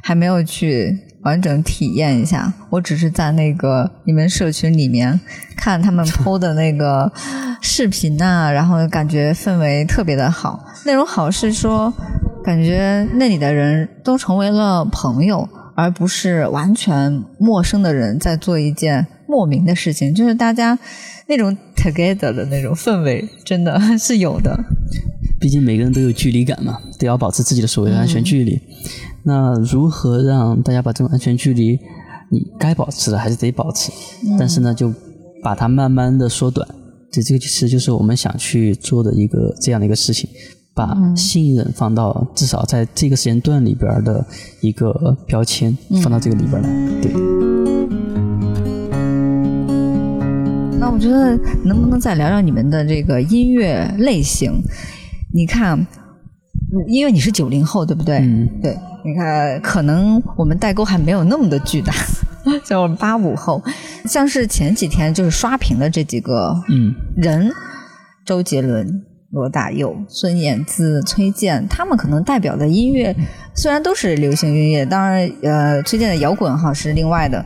[0.03, 5.19] 还没有去完整体验一下，我只是在那个你们社群里面
[5.57, 7.11] 看他们 PO 的那个
[7.63, 10.63] 视频呐，然后感觉氛围特别的好。
[10.85, 11.91] 那种好是说，
[12.45, 20.15] 感觉那里的人都成为了朋友，而不是完全陌生的人在做一件莫名的事情。
[20.15, 20.79] 就是大家
[21.27, 24.59] 那种 together 的那种氛围，真的 是有的。
[25.41, 28.59] 毕竟每个人都有距离感嘛，都要保持自己的所谓的安全距离。
[29.25, 31.79] 那如何让大家把这种安全距离，
[32.31, 33.91] 你该保持的还是得保持，
[34.39, 34.93] 但是呢，就
[35.43, 36.67] 把它慢慢的缩短。
[37.11, 40.29] 这这个其实就是我们想去做的一个这样的一个事情，
[40.75, 44.27] 把信任放到至少在这个时间段里边的
[44.61, 46.69] 一个标签放到这个里边来。
[47.01, 47.13] 对。
[50.79, 54.61] 那我觉得能不能再聊聊你们的这个音乐类型？
[55.33, 55.87] 你看，
[56.89, 58.19] 因为你是九零后，对不对？
[58.19, 58.49] 嗯。
[58.61, 61.93] 对，你看，可能我们代沟还没有那么的巨大，
[62.67, 63.63] 像我们八五后，
[64.05, 66.55] 像是前几天就是刷屏的这几个
[67.17, 67.51] 人，
[68.27, 69.03] 周杰伦、
[69.35, 73.15] 罗大佑、孙燕姿、崔健，他们可能代表的音乐
[73.55, 77.45] 虽然都是流行音乐，当然，呃，崔健的摇滚哈是另外的。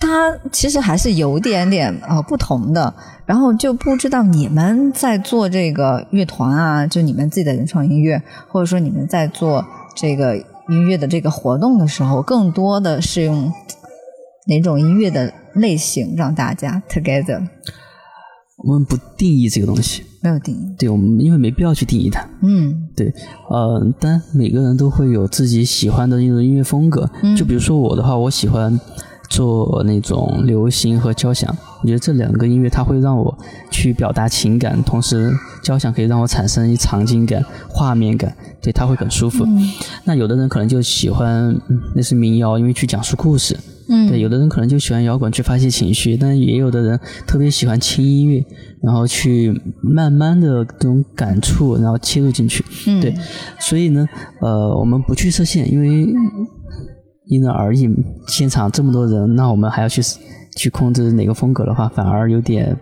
[0.00, 2.92] 它其实还是有点点呃不同的，
[3.24, 13.52] 然后就不知道你们在做这个乐团啊，就你们自己的原创音乐，或者说你们在做这个音乐的这个活动的时候，更多的是用
[14.48, 17.46] 哪种音乐的类型让大家 together？
[18.62, 20.74] 我们不定义这个东西，没有定义。
[20.78, 22.28] 对，我们因为没必要去定义它。
[22.42, 23.12] 嗯，对，
[23.48, 27.10] 呃，当然每个人都会有自己喜欢的那种音乐风格。
[27.36, 28.80] 就比如说我的话，我喜欢。
[29.30, 33.34] 做那种流行和交响，我觉得这两个音乐它会让我
[33.70, 39.46] 去表达情感，同时交响可以让我产生一场景感、画面感，对，它会很舒服。
[40.04, 41.58] 那有的人可能就喜欢
[41.94, 43.56] 那是民谣，因为去讲述故事。
[43.88, 48.44] 嗯，对，有的人可能就喜欢摇滚去发泄情绪，但也有的人特别喜欢轻音乐，
[48.82, 52.64] 然后去慢慢的这种感触，然后切入进去。
[52.86, 53.14] 嗯，对，
[53.60, 54.06] 所以呢，
[54.40, 56.12] 呃，我们不去设限，因为。
[57.28, 57.88] 因人而异，
[58.26, 60.02] 现场这么多人，那我们还要去
[60.56, 62.76] 去控制哪个风格的话，反而有点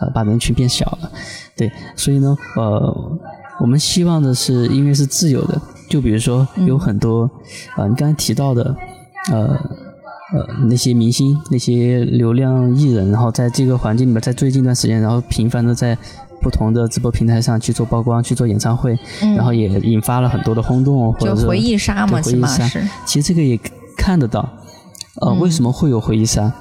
[0.00, 1.12] 呃把人群变小了。
[1.54, 3.20] 对，所以呢，呃，
[3.60, 5.60] 我们希望的是音乐是自由的。
[5.88, 7.30] 就比如说有很多
[7.76, 8.74] 呃你刚才提到的
[9.30, 9.54] 呃
[10.34, 15.96] 呃那些明星、那些流量艺人，然后在这个环境里面，在最近一段时间，然后频繁的在
[16.42, 18.98] 不同的直播平台上去做曝光、去做演唱会，
[19.36, 22.68] 然后也引发了很多的轰动，或者回忆杀嘛，回忆杀。
[23.06, 23.58] 其实这个也。
[23.96, 24.46] 看得到，
[25.22, 26.52] 呃，为什么会有回忆杀？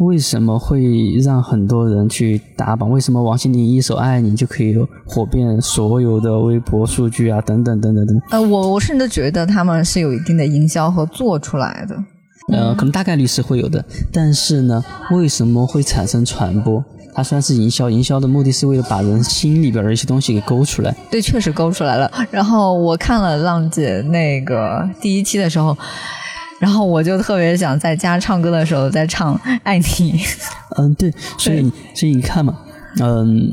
[0.00, 2.90] 为什么会让很多人去打榜？
[2.90, 7.40] 为什么王心凌一首《爱你》就可以火遍所有的微博数据啊？
[7.40, 8.20] 等等等等等。
[8.32, 11.96] 呃，我我甚至觉得他们是有一定的营销和做出来的。
[12.48, 16.84] 呃，可能大概率是会有的，但是呢，为什么会产生传播？
[17.14, 20.94] 它虽然是营销，营销的目的是为了把人心里边的一些东西给勾出来。
[21.10, 22.10] 对，确实勾出来了。
[22.30, 25.76] 然后我看了浪姐那个第一期的时候。
[26.58, 29.82] 然后我就特别想在家唱歌的时候再唱《爱你》。
[30.76, 32.54] 嗯，对， 所以所以你看嘛，
[33.00, 33.50] 嗯，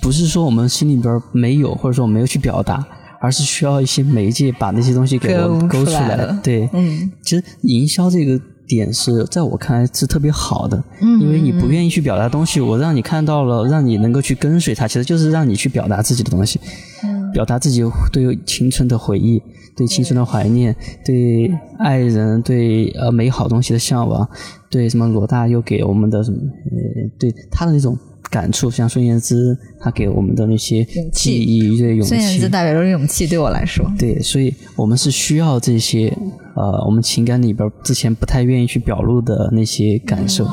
[0.00, 2.82] 不是说我们心里边没有，或者说我没有去表达，
[3.20, 6.38] 而是需要一些媒介把那些东西给我勾出来。
[6.42, 16.60] 对，嗯，其实营销这个点是在我看来是特别好的，嗯，因为你不愿意去表达东西，我让你看到了，让你能够去跟随它，其实就是让你去表达自己的东西，
[17.02, 19.42] 嗯，表达自己对青春的回忆。
[19.76, 24.28] 对青春的怀念，对爱人，对呃美好东西的向往，
[24.68, 27.96] 对什么罗大佑给我们的什么，呃，对他的那种
[28.30, 32.08] 感触，像孙燕姿，她给我们的那些记忆，对勇气。
[32.08, 33.84] 孙燕姿代表着勇气，对我来说。
[33.98, 36.08] 对，所以我们是需要这些，
[36.54, 40.46] 呃，我们情感里边之前不太愿意去表露的那些感受，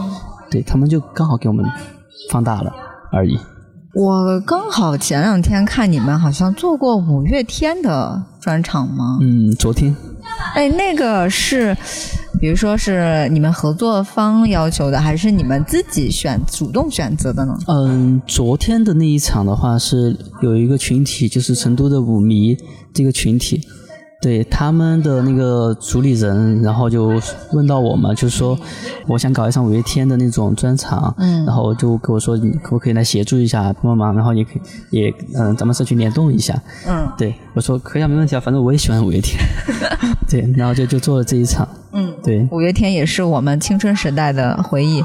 [0.50, 1.66] 对他们就刚好给我们
[2.32, 2.72] 放大了
[3.12, 3.38] 而已。
[3.94, 9.20] 我刚好前两天看你们好像做过五月天的专场吗？
[9.22, 9.96] 嗯，昨天。
[10.54, 11.76] 哎，那个是，
[12.40, 17.58] 比如说是你们合作方要求的，还是你们自己选主动选择的呢？
[17.68, 22.58] 嗯，昨天的那一场的话是有一个群体，就是成都的舞迷
[22.94, 23.62] 这个群体，
[24.22, 28.58] 对他们的那个主理人，然后就问到我嘛，就说
[29.08, 31.46] 我想搞一场五月天的那种专场，嗯。
[31.46, 37.08] 然后就跟我说你可不可以来协助一下帮帮忙，然后也可以也嗯、咱们社区联动一下，嗯。
[37.18, 39.38] 对我说可以啊，没问题啊，反正我也喜欢五月天，
[40.28, 45.04] 对，然后就就做了这一场，嗯，对，五月天也是我们青春时代的回忆，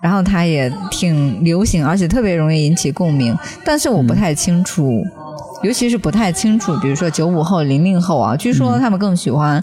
[0.00, 3.36] 然后它也挺流行，而且特别容易引起共鸣。
[3.64, 5.02] 但是我不太清楚，
[5.62, 9.62] 尤其是不太清楚，比如说九五后、零零后啊，据说他们更喜欢、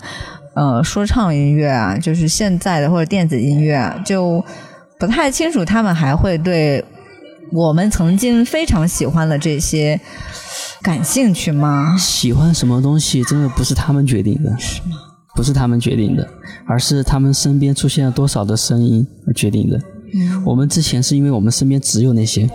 [0.56, 4.44] 呃说唱音乐啊，就是现在的或者电子音乐啊，就
[5.00, 6.84] 不太清楚他们还会对
[7.52, 10.00] 我们曾经非常喜欢的这些
[10.82, 11.96] 感兴趣吗？
[11.98, 14.98] 喜欢什么东西真的不是他们决定的，是吗？
[15.36, 16.28] 不是他们决定的，
[16.68, 19.78] 而是他们身边出现了多少的声音而决定的。
[20.14, 22.50] 嗯我们之前是因为我们身边只有那些，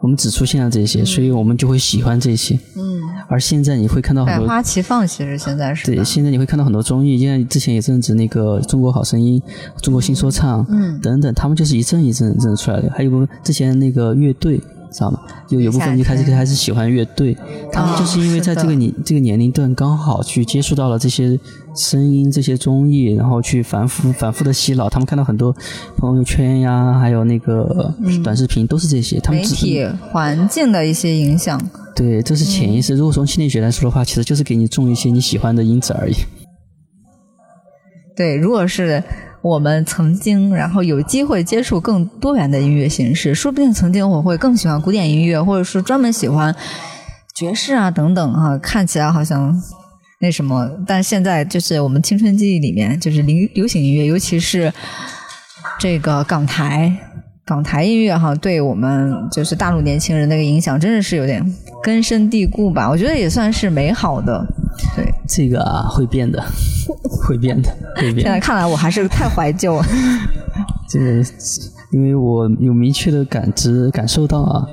[0.00, 2.58] 我们只出现了这些，所以我们就会喜欢这些。
[2.74, 9.40] 嗯，而现在你会看到很多，百花齐放，其实现在是对，现在你会看到很多综艺，就像之前一阵子那个《中国好声音》
[9.82, 12.90] 《中国新说唱》嗯等等，他们就是一阵一阵一阵出来的。
[12.90, 14.60] 还有个之前那个乐队。
[14.92, 15.20] 知道吗？
[15.48, 17.36] 有有部分就开始开始喜欢乐队，
[17.72, 21.38] 他们就是因为在这个年这个年龄段刚好去接触到了这些
[21.76, 24.88] 声音、这些综艺，然后去反复反复的洗脑。
[24.88, 25.54] 他们看到很多
[25.96, 29.18] 朋友圈呀，还有那个短视频，都是这些。
[29.20, 31.60] 他们只媒体环境的一些影响。
[31.94, 32.94] 对，这是潜意识。
[32.94, 36.14] 如果从心理学来说的话，其实就是给你种一些你喜欢的因子而已。
[38.16, 39.02] 对，如果是
[39.42, 46.54] 我们曾经，然后有机会接触更多元的音乐形式，说不定曾经我会更喜欢古典音乐，或者是专门喜欢
[47.34, 49.54] 爵士啊等等啊，看起来好像
[50.20, 54.72] 那什么，但现在就是我们青春记忆里面，就是流流行音乐，尤其是
[55.78, 56.94] 这个港台。
[57.50, 61.44] 港台音乐哈，对我们就是大陆年轻人那个影响，真的是有点
[61.82, 62.88] 根深蒂固吧。
[62.88, 64.46] 我觉得也算是美好的，
[64.94, 65.04] 对。
[65.26, 66.40] 这个啊，会变的，
[67.26, 68.22] 会变的，会变的。
[68.22, 69.84] 现在看来我还是太怀旧了。
[70.88, 71.24] 这个，
[71.90, 74.64] 因为我有明确的感知感受到啊，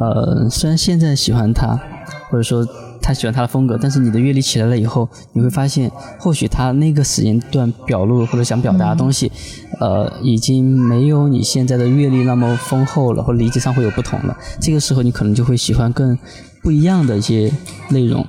[0.00, 1.78] 呃，虽然现在喜欢他，
[2.30, 2.66] 或者说
[3.04, 9.30] 他喜欢他的风格，但是你的阅历起来了以后，你会发现，或许他那个时间段表露或者想表达的东西，
[9.78, 14.34] 呃，已经没有你现在的阅历那么丰厚了，或者理解上会有不同了。
[14.58, 16.18] 这个时候，你可能就会喜欢更
[16.62, 17.52] 不一样的一些
[17.90, 18.26] 内容。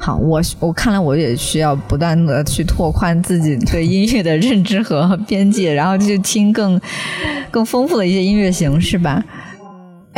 [0.00, 6.80] 好，我我看来我也需要不断的去拓宽自己对音乐的认知和边界，然后去听更
[7.50, 9.22] 更丰富的一些音乐形式吧。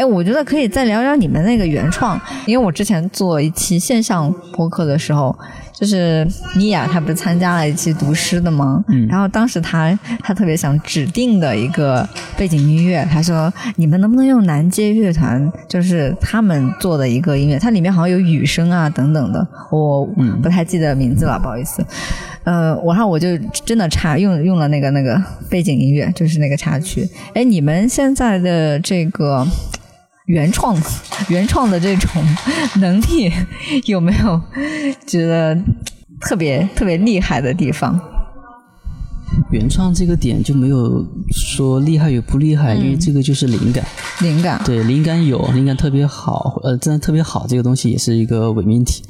[0.00, 5.38] 哎，我觉得可以再聊聊你们那个原创，因为我之前做一期线上播客的时候，
[5.74, 6.26] 就是
[6.56, 8.82] 米娅她不是参加了一期读诗的吗？
[8.88, 21.84] 嗯然后当时她她特别想指定的一个背景音乐，她说你们能不能用南街乐团，就是他们做的一个音乐，它里面好像有雨声啊等等的，我嗯不太记得名字了，不好意思。
[22.44, 23.36] 呃，然后我就
[23.66, 27.06] 真的插用用了那个那个背景音乐，就是那个插曲。
[27.34, 29.46] 哎，你们现在的这个
[30.30, 30.76] 原创
[31.28, 32.22] 原创的这种
[32.76, 33.32] 能力，
[33.86, 34.40] 有没有
[35.04, 35.58] 觉得
[36.20, 37.98] 特别特别厉害的地方？
[39.50, 43.84] 原创这个点就没有说厉害与不厉害，因为这个就是灵感。
[44.20, 49.02] 灵感，对，灵感有，灵感特别好，呃，真的特别好，这个东西也是一个伪命题。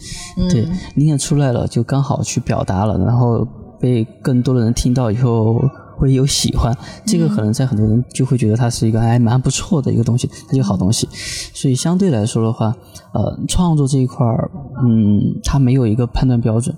[0.48, 3.46] 对，灵感出来了，就刚好去表达了，然后
[3.78, 5.60] 被更多的人听到以后
[6.01, 6.74] 会有喜欢，
[7.05, 11.07] 这个可能在很多人就会觉得它是一个还蛮不错的一个东西，它是一个好东西。
[11.53, 12.74] 所以相对来说的话，
[13.12, 14.51] 呃，创作这一块儿，
[14.82, 16.74] 嗯，它没有一个判断标准，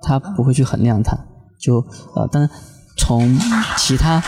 [0.00, 1.18] 它不会去衡量它，
[1.58, 2.48] 就呃，但
[2.96, 3.36] 从
[3.76, 4.22] 其他。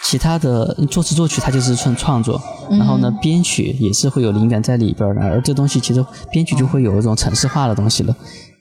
[0.00, 2.40] 其他的作词作曲，它就是纯创作，
[2.70, 8.16] 然后呢，编曲也是会有灵感在里边儿的，而这东西其实编曲就会有一种程式化的东西了，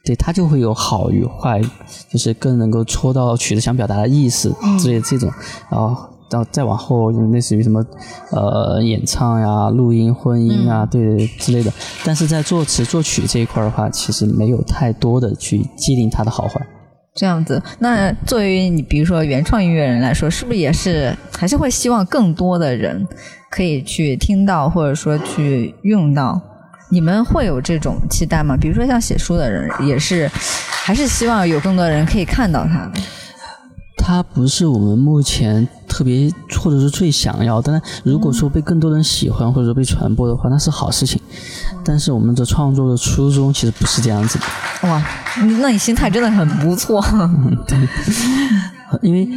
[0.08, 1.62] 对，它就会有好与坏，
[2.10, 5.30] 就是更能够戳到曲子想表达的意思之类的这种，
[5.70, 5.93] 然后
[6.30, 7.86] 到再往后类似于什么
[8.32, 11.70] 呃演唱呀、录音、混音啊，对之类的，
[12.05, 16.66] 但是在作词作曲这一块儿的话，其实没有太多的去界定它的好坏。
[17.14, 23.05] 这样子，那作为你比如说原创音乐人来说，是不是也是还是会希望更多的人
[23.51, 26.41] 可以去听到，或者说去用到？
[26.90, 28.56] 你们会有这种期待吗？
[28.56, 33.02] 比如说像写书的人，也是还是希望有更多人可以看到它的。
[33.98, 36.32] 它不是我们目前特别
[36.62, 41.22] 或者是最想要，但如果说被更多人喜欢或者说被传播的话，那是好事情。
[41.84, 45.04] 但是我们的创作的初衷其实不是这样子的，哇，
[45.60, 47.04] 那你心态真的很不错。
[47.68, 47.78] 对
[49.02, 49.28] 因为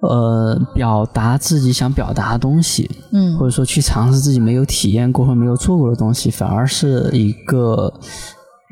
[0.00, 7.92] 呃，表达自己想表达的东西，嗯或者说去尝试自己没有体验过或没有做过的东西，反而是一个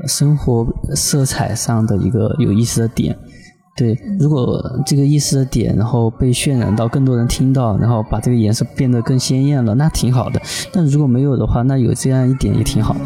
[0.07, 3.17] 生活色彩上的一个有意思的点。
[3.77, 10.41] 对，如果这个意思的点，然后被渲染到更多人听到，然后把这个颜色变得更鲜艳了，那挺好的。
[10.73, 13.01] 但如果没有的话，那有这样一点也挺好的。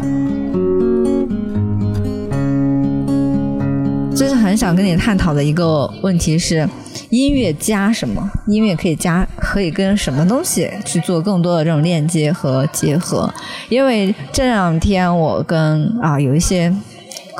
[4.14, 6.68] 就是很想跟你探讨的一个问题是，
[7.10, 8.30] 音乐加什么？
[8.46, 13.32] 音乐可以加，可以跟什么东西去做更多的这种链接和结合？
[13.68, 16.74] 因为这两天我跟啊有一些。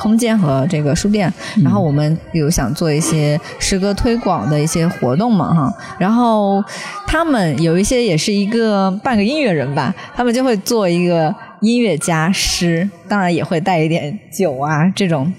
[0.00, 6.62] 空间和这个书店，然后我们有想做一些诗歌推广的一些活动嘛，哈，然后
[7.04, 15.32] 他们有一些也是一个半个音乐人吧，他们就会做一个音乐加诗，当然也会带一点酒啊，这种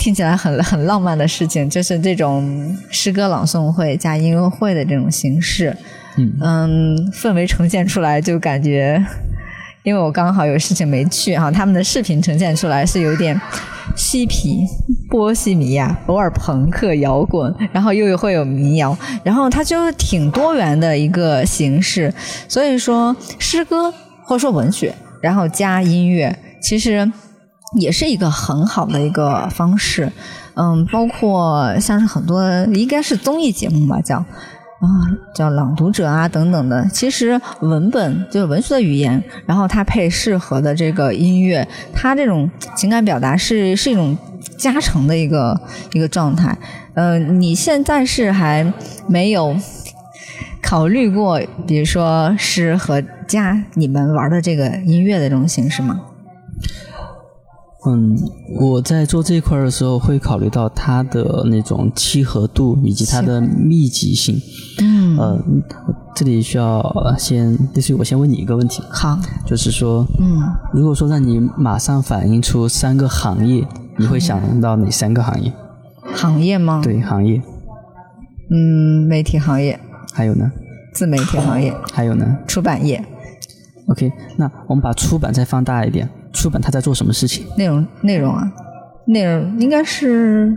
[0.00, 5.76] 听起来很很浪漫的事情，就是这种诗歌朗诵会加音乐会的这种形式，
[6.40, 9.04] 嗯，氛围呈现出来就感觉。
[9.82, 13.38] 因为我刚好有事情没去哈，他们的视频呈现出来是有点
[13.96, 14.66] 嬉皮、
[15.08, 22.12] 波西米亚，偶尔朋克摇滚，然后又会有民谣，然后它就挺多元的一个形式。
[22.46, 23.90] 所以说，诗歌
[24.24, 27.10] 或者说文学，然后加音乐，其实
[27.78, 30.12] 也是一个很好的一个方式。
[30.54, 32.42] 嗯，包括像是很多
[32.74, 34.24] 应该是综艺节目吧，叫。
[34.80, 34.88] 啊，
[35.34, 36.88] 叫朗读者啊，等等的。
[36.90, 44.16] 其实文本就是文学的语言，然后它配适合的这个音乐，它这种情感表达是是一种
[44.56, 45.60] 加成的一个
[45.92, 46.56] 一个状态。
[46.94, 48.72] 呃，你现在是还
[49.06, 49.54] 没有
[50.62, 56.00] 考虑过，比如说是和加你们玩的这个音乐的这种形式吗？
[57.86, 58.14] 嗯，
[58.60, 64.38] 我在做这一块的时候会考虑到它的那种契合度以及它的密集性。
[64.82, 65.42] 嗯，呃，
[66.14, 66.82] 这里需要
[67.18, 68.82] 先，就是我先问你一个问题。
[68.90, 70.42] 好，就是说，嗯，
[70.74, 73.66] 如果说让你马上反映出三个行业，
[73.96, 75.50] 你会想到哪三个行业？
[76.14, 76.82] 行业吗？
[76.84, 77.40] 对，行业。
[78.50, 79.80] 嗯，媒体行业。
[80.12, 80.52] 还有呢？
[80.92, 81.74] 自媒体行业。
[81.92, 82.36] 还有呢？
[82.46, 83.02] 出版业。
[83.86, 86.10] OK，那我们把出版再放大一点。
[86.32, 87.46] 出版他在做什么事情？
[87.56, 88.50] 内容内容啊，
[89.06, 90.56] 内容应该是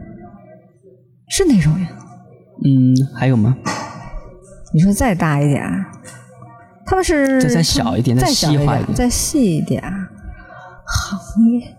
[1.30, 1.88] 是内容呀。
[2.64, 3.58] 嗯，还有吗？
[4.74, 5.64] 你说再大一点，
[6.86, 9.84] 他们是再再小一点，再细化一点，再细一点。
[10.86, 11.20] 行
[11.52, 11.76] 业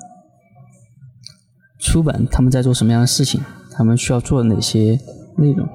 [1.78, 3.40] 出版他们在做什么样的事情？
[3.76, 4.98] 他们需要做哪些
[5.36, 5.68] 内容？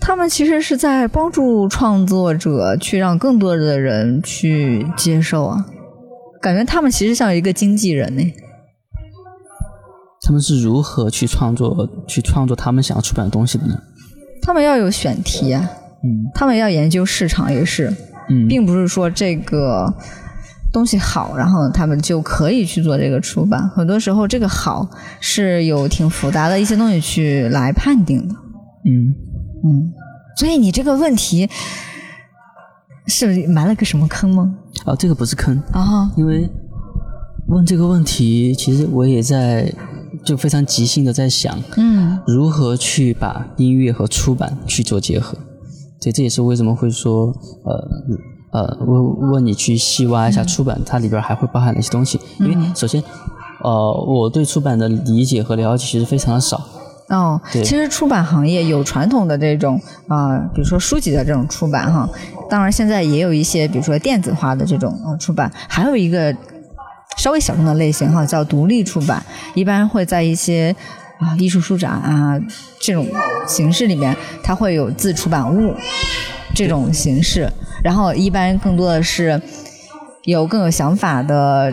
[0.00, 5.66] 他们其实是在帮助创作者去让更多的人去接受啊。
[6.42, 8.32] 感觉他们其实像一个经纪人呢。
[10.24, 13.76] 他们是如何去创作、去创作他们想要出版的东西的呢？
[14.42, 15.68] 他们要有选题啊，
[16.04, 17.92] 嗯，他们要研究市场也是，
[18.28, 19.92] 嗯，并不是说这个
[20.72, 23.68] 东西好，然后他们就可以去做这个出版。
[23.70, 24.88] 很多时候，这个好
[25.20, 28.34] 是有挺复杂的一些东西去来判定的。
[28.84, 29.14] 嗯
[29.64, 29.92] 嗯，
[30.36, 31.48] 所以你这个问题
[33.06, 34.54] 是埋了个什么坑吗？
[34.84, 36.48] 啊，这个不是坑啊，因为
[37.48, 39.72] 问这个问题，其实我也在
[40.24, 45.36] 就非常即兴的在想，嗯，如何去把音乐和出版去做结合。
[46.00, 47.26] 对，这也是为什么会说，
[47.64, 47.88] 呃
[48.52, 52.20] 呃，问问你去细挖一下出版，它里边还会包含哪些东西？
[52.38, 53.02] 因为首先，
[53.62, 56.60] 呃，我对出版的理解和了解其实非常的少。
[57.12, 62.08] 哦，其实出版行业有传统的这种啊，比如说书籍的这种出版哈，
[62.48, 66.34] 当然现在也有一些，比如说电子化的这种出版，还有一个
[67.18, 69.22] 稍微小众的类型哈，叫独立出版，
[69.54, 70.74] 一般会在一些
[71.18, 72.40] 啊艺术书展啊
[72.80, 73.06] 这种
[73.46, 75.74] 形式里面，它会有自出版物
[76.54, 77.46] 这种形式，
[77.84, 79.38] 然后一般更多的是
[80.24, 81.70] 有更有想法的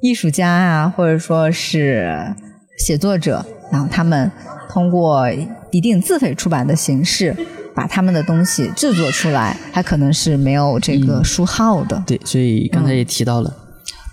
[0.00, 2.32] 艺术家啊，或者说是
[2.78, 3.44] 写作者。
[3.70, 4.30] 然后他们
[4.68, 5.30] 通过
[5.70, 7.36] 一定自费出版的形式，
[7.74, 12.02] 把他们的东西制作出来，它可能是没有这个书号的。
[12.06, 13.54] 对，所以刚才也提到了，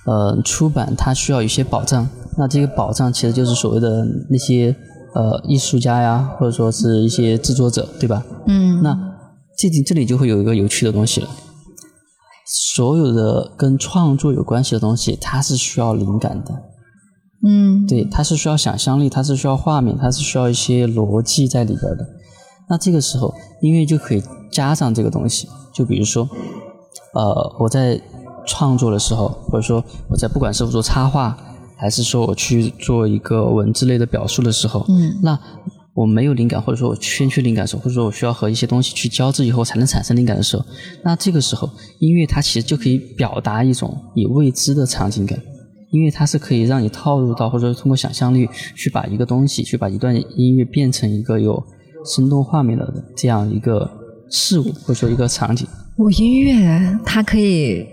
[0.06, 4.76] 呃，出版它需要一些保障，那这个保障其实就是所谓的那些
[5.14, 8.24] 呃艺术家呀，或者说是一些制作者，对吧？
[8.48, 8.82] 嗯。
[8.82, 8.98] 那
[9.58, 11.30] 这里这里就会有一个有趣的东西了，
[12.46, 16.52] 所有的跟创作有关系的东西，它是需要灵感的。
[17.48, 22.06] 嗯，对，它是需要想象力，它是需要画面，它是需要一些逻辑在里边的。
[22.68, 23.32] 那这个时候，
[23.62, 25.48] 音乐就可以加上这个东西。
[25.72, 26.28] 就比如说，
[27.14, 28.02] 呃，我在
[28.48, 31.38] 创作的时候，或者说我在不管是做插画，
[31.78, 35.38] 还是说我去做一个文字类的表述的时候，嗯，那
[35.94, 40.66] 我没有灵感，或者说我欠缺灵感的时候，或者说我需要和一些东西去交织以后才能产生灵感的时候，
[41.04, 41.70] 那这个时候，
[42.00, 45.40] 音乐它其实就可以表达一种你未知的场景感。
[45.92, 51.64] 因为它是可以让你套入到，或者说通过想象力去把一个东西，去把一段音乐变成一个有
[52.06, 53.90] 生动画面的这样一个
[54.30, 55.68] 事物，或者说一个场景。
[55.98, 57.88] 我音乐它可以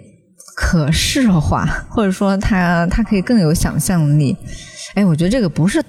[0.56, 4.36] 可视化，或者说它它可以更有想象力。
[4.94, 5.82] 哎，我觉得这个不是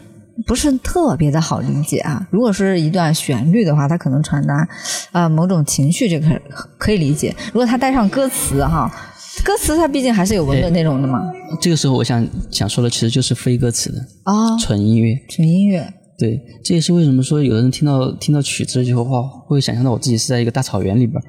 [0.46, 2.26] 不是特别的好理解啊。
[2.30, 4.68] 如果是一段旋律的话，它可能传达
[5.12, 6.42] 呃某种情绪，这个
[6.78, 7.36] 可以理解。
[7.48, 8.90] 如果它带上歌词哈，
[9.42, 11.32] 歌词它毕竟还是有文本内容的嘛。
[11.62, 15.94] 这个时候，我想想说的其实就是非歌词的啊，纯音乐，纯音乐。
[16.18, 21.22] 对，这也是为什么说有的人听到听到曲子以后，话会想象到我自己是在一个大草原里边。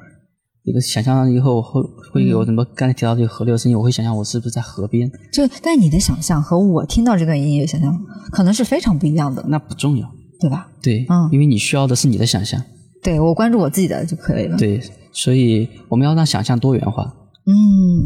[0.64, 1.82] 一个想象以后会
[2.12, 2.64] 会有什么？
[2.74, 5.10] 刚才提到这个河流的声音，我会想象我是不是在河边？
[5.32, 7.94] 就但你的想象和我听到这段音乐想象
[8.30, 9.44] 可能是非常不一样的。
[9.48, 10.08] 那不重要，
[10.40, 10.68] 对吧？
[10.82, 12.62] 对，嗯，因为你需要的是你的想象。
[13.02, 14.56] 对我关注我自己的就可以了。
[14.56, 14.80] 对，
[15.12, 17.12] 所以我们要让想象多元化。
[17.46, 17.52] 嗯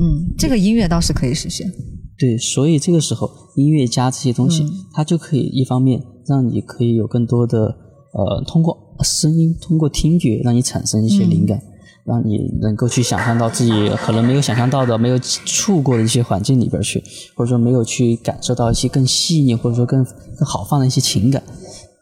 [0.01, 1.73] 嗯，这个音乐倒是可以实现。
[2.19, 7.77] 对，所以这个时候音乐家这些东西，它就可以一方面让你可以有更多的
[8.13, 11.61] 呃，通过声音，通过听觉，让你产生一些灵感。
[12.05, 17.05] 让你能够去想象到自己可能没有想象到的、没有触过的一些环境里边去，
[17.37, 21.43] 或者说没有去感受到一些更细腻或者说更更好放的一些情感，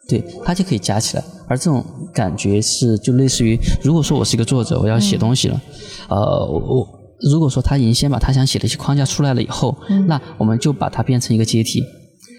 [0.07, 1.23] 对，它就可以加起来。
[1.45, 1.83] 而这种
[2.13, 5.61] 感觉是就类似于，如果说我是一个作者，我要写东西了，
[6.07, 6.15] 呃，
[6.45, 6.87] 我
[7.21, 11.81] 如果说他已经先把他想写的一些框架出来了以后，那我们就把它变成一个阶梯。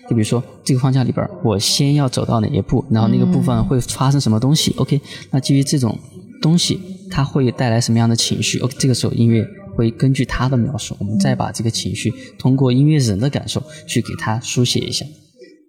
[0.09, 5.01] 就比如说这个框架里边，我先要走到哪一步，然后那个部分会发生什么东西？OK，
[5.31, 5.99] 那基于这种。
[6.41, 6.79] 东西
[7.11, 15.05] 它会带来什么样的情绪？OK，这个时候音乐会根据他的描述，我们再把这个情绪通过音乐人的感受去给他书写一下。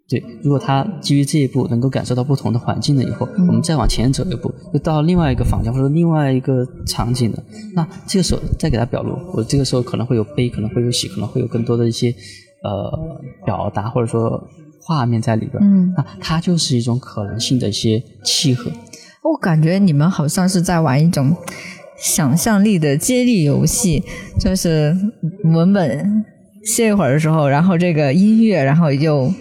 [0.09, 7.43] 对，如果他基于这一步能够感受到不同的环境了以后，我们再往前走一步，又到另外一个房间或者另外一个场景了。
[7.75, 12.11] 那这个时候再给他表露，我这个时候可能会有悲，可能会有喜，可能会有更多的一些
[12.63, 14.43] 呃表达或者说
[14.81, 15.61] 画面在里边。
[15.61, 18.71] 嗯，那它就是一种可能性的一些契合。
[19.21, 21.35] 我感觉你们好像是在玩一种
[22.01, 24.01] 想象力的接力游戏，
[24.39, 24.95] 就是
[25.43, 26.25] 文本
[26.73, 29.33] 歇一会儿的时候，然后这个音乐，然后又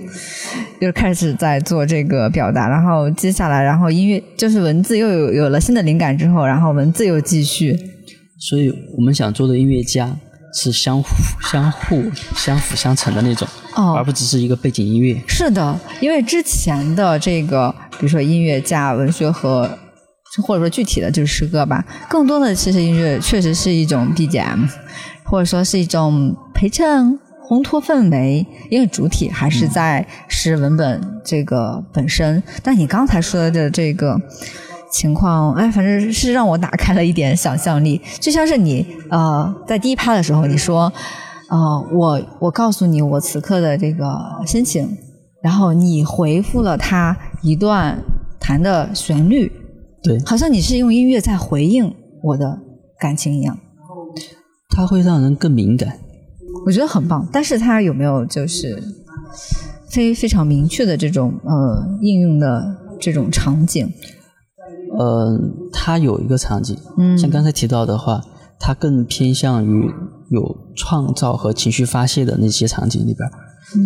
[0.80, 7.78] 又开始在做这个表达，然后接下来，然后音乐就是文字又有有了新的灵感之后，然后文字又继续。
[8.38, 10.16] 所以我们想做的音乐家
[10.54, 11.08] 是相互、
[11.50, 12.02] 相互、
[12.34, 13.46] 相辅相成的那种，
[13.96, 15.16] 而不只是一个背景音乐。
[15.26, 17.74] 是的，因为之前的这个。
[17.98, 19.68] 比如说音乐家文学和，
[20.42, 24.68] 或者说具体的就是诗歌吧，更多的其实音乐确实是一种 BGM，
[25.24, 27.18] 或者说是一种陪衬、
[27.48, 32.42] 烘托氛围，因为主体还是在诗文本这个本身。
[32.62, 34.20] 但你刚才说的这个
[34.92, 40.92] 情况，哎，反正是让我打开了一点想象力，就像是你呃在第一趴的时候你说，
[41.50, 44.96] 呃我我告诉你我此刻的这个心情。
[45.40, 47.96] 然后你回复了他一段
[48.40, 49.50] 弹的旋律，
[50.02, 52.58] 对，好像你是用音乐在回应我的
[53.00, 53.58] 感情一样。
[54.70, 55.98] 它会让人更敏感，
[56.64, 57.28] 我觉得很棒。
[57.32, 58.80] 但是它有没有就是
[59.88, 63.92] 非非常明确的这种呃应用的这种场景？
[64.96, 65.38] 呃，
[65.72, 68.22] 它有一个场景，嗯，像刚才提到的话，
[68.60, 69.90] 它更偏向于
[70.30, 73.28] 有创造和情绪发泄的那些场景里边。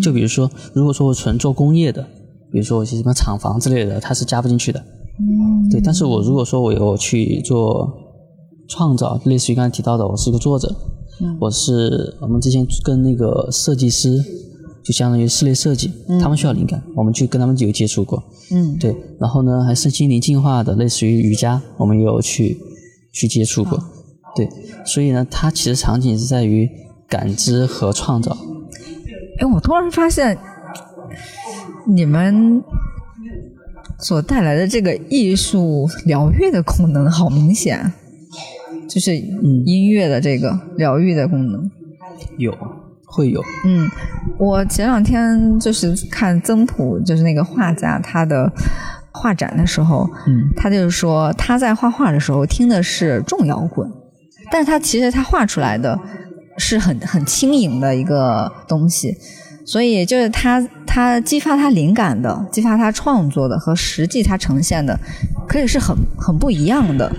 [0.00, 2.02] 就比如说，如果说我纯做工业的，
[2.52, 4.84] 比如说我一些什么厂房之类的，它是加不进去的。
[5.22, 5.68] 嗯。
[5.70, 7.90] 对，但是我如果说我有去做
[8.68, 10.74] 创造，类似于刚才提到的，我是一个作者，
[11.40, 14.18] 我是我们之前跟那个设计师，
[14.82, 18.22] 就相当于室内设计，他们需要灵感，我们去跟他们有接触过。
[18.50, 18.76] 嗯。
[18.78, 22.58] 对，然后呢，还是心灵进化的，类似于瑜伽，我们也有去
[23.12, 23.78] 去接触过。
[24.34, 24.48] 对，
[24.84, 26.68] 所以呢，它其实场景是在于
[27.08, 28.36] 感知和创造。
[29.38, 30.38] 哎，我突然发现，
[31.86, 32.62] 你们
[34.02, 37.92] 所带来的这个艺术疗愈的功能好明显，
[38.88, 41.70] 就是音乐的这个疗愈的功能。
[42.36, 42.52] 有，
[43.06, 43.42] 会有。
[43.64, 43.88] 嗯，
[44.38, 48.52] 我前两天就是看曾朴，就是那个画家他的
[49.12, 53.90] 画展的时候，嗯，他就是说他在画画的时候听的是重摇滚，
[54.50, 55.98] 但是他其实他画出来的。
[56.58, 59.16] 是很很轻盈的一个东西，
[59.72, 64.94] 所以就是他他激发他灵感的，激发他创作的和实际他呈现的，
[65.48, 67.10] 可以是很很不一样的。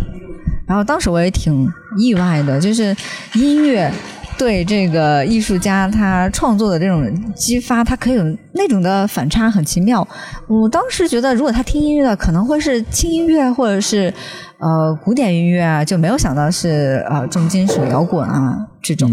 [0.67, 2.95] 然后当时我也挺意外的，就是
[3.33, 3.91] 音乐
[4.37, 10.07] 对这个艺术家他创作的这种激发，他可以有那种的反差，很奇妙。
[10.47, 14.13] 我当时觉得，如果他听音乐的，可能会是轻音乐或者是。
[14.59, 19.11] 呃，古典音乐啊，就没有想到是呃重金属摇滚啊这种，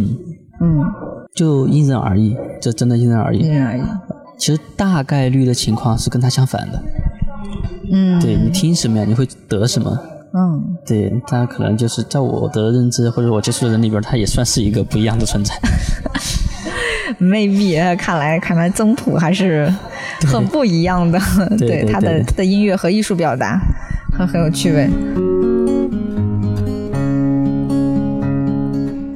[0.61, 0.79] 嗯，
[1.35, 3.41] 就因人而异，这真的因人而异。
[3.41, 3.83] 因人而异。
[4.39, 6.83] 其实大概率的情况是跟他相反的。
[7.93, 9.99] 嗯，对你听什么呀，你会得什么？
[10.33, 15.55] 嗯，对他可能就是在我的认知或者我接触的人里边，他也算是一个不一样的存在。
[17.21, 19.73] maybe 看来看来宗谱还是
[20.27, 21.19] 很不一样的，
[21.59, 23.61] 对他的他的音乐和艺术表达
[24.17, 24.89] 很很有趣味。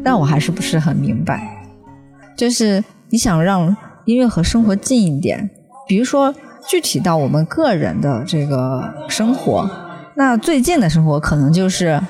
[0.03, 1.64] 但我还是不是很明白，
[2.37, 5.51] 就是你想让音乐和生活近一点，
[5.87, 6.35] 比如说
[6.69, 9.69] 具体到我们个人的这个生活。
[10.17, 12.01] 那最近的生活可能就是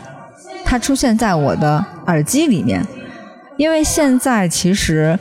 [0.65, 2.87] 它出现在我的耳机里面，
[3.57, 5.19] 因为现在其实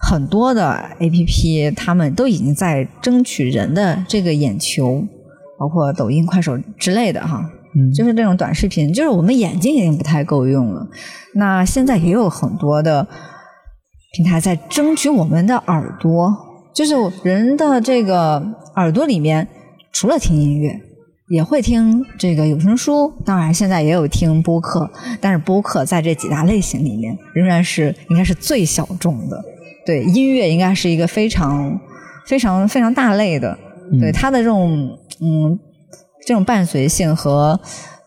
[0.00, 5.04] 很多的 A P P 他们都已经在争取人的这个眼球，
[5.58, 10.86] 包括抖音、快手之类的哈，嗯，就是这种短视频，就是我们眼睛已经不太够用了。
[11.34, 13.06] 那现在也有很多的
[14.12, 16.34] 平台在争取我们的耳朵，
[16.74, 18.42] 就是人的这个
[18.76, 19.46] 耳朵里面，
[19.92, 20.80] 除了听音乐。
[21.30, 24.90] 也会听这个有声书，当然现在也有听播客，
[25.20, 29.38] 但是播客在这几大类型里面仍然是应该是最小众的。
[29.84, 31.78] 对，音乐应该是一个非常
[32.26, 33.58] 非常非常大类的，
[34.00, 35.58] 对它的这种嗯
[36.26, 37.60] 这种伴随性和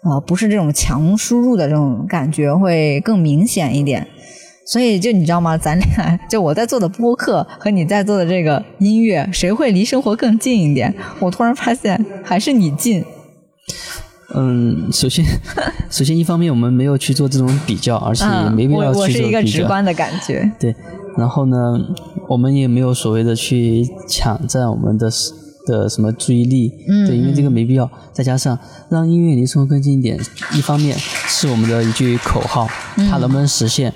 [0.04, 4.08] 呃不是这种强输入的这种感觉会更明显一点。
[4.66, 5.58] 所以就你知道吗？
[5.58, 10.94] 咱俩就我在做的播客和你在做的这个音乐，谁会离生活更近一点？
[11.20, 13.04] 我突然发现还是你近。
[14.34, 15.26] 嗯，首先，
[15.92, 19.20] 首先一方面我们没有去做这种比较，而且也没必要去做比较。
[19.20, 20.50] 我是一个直观的感觉。
[20.58, 20.74] 对，
[21.18, 21.78] 然后呢，
[22.30, 25.12] 我们也没有所谓的去抢占我们的
[25.66, 26.72] 的什么注意力。
[26.88, 27.06] 嗯。
[27.08, 27.92] 对，因为这个没必要。
[28.14, 28.58] 再加上
[28.90, 30.18] 让音乐离生活更近一点，
[30.54, 33.94] 一方面是我们的一句口号，它能不能实现？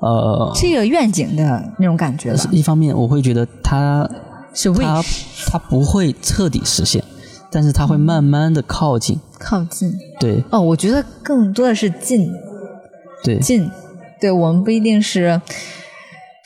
[0.00, 2.48] 呃，是一个愿景的那种感觉吧。
[2.50, 4.08] 一方面，我会觉得它
[4.54, 5.02] 是它
[5.46, 7.04] 它不会彻底实现，
[7.50, 9.20] 但是它会慢慢的靠近。
[9.38, 9.92] 靠近。
[10.18, 10.42] 对。
[10.50, 12.32] 哦，我觉得更多的是近。
[13.22, 13.38] 对。
[13.38, 13.70] 近，
[14.20, 15.40] 对我们不一定是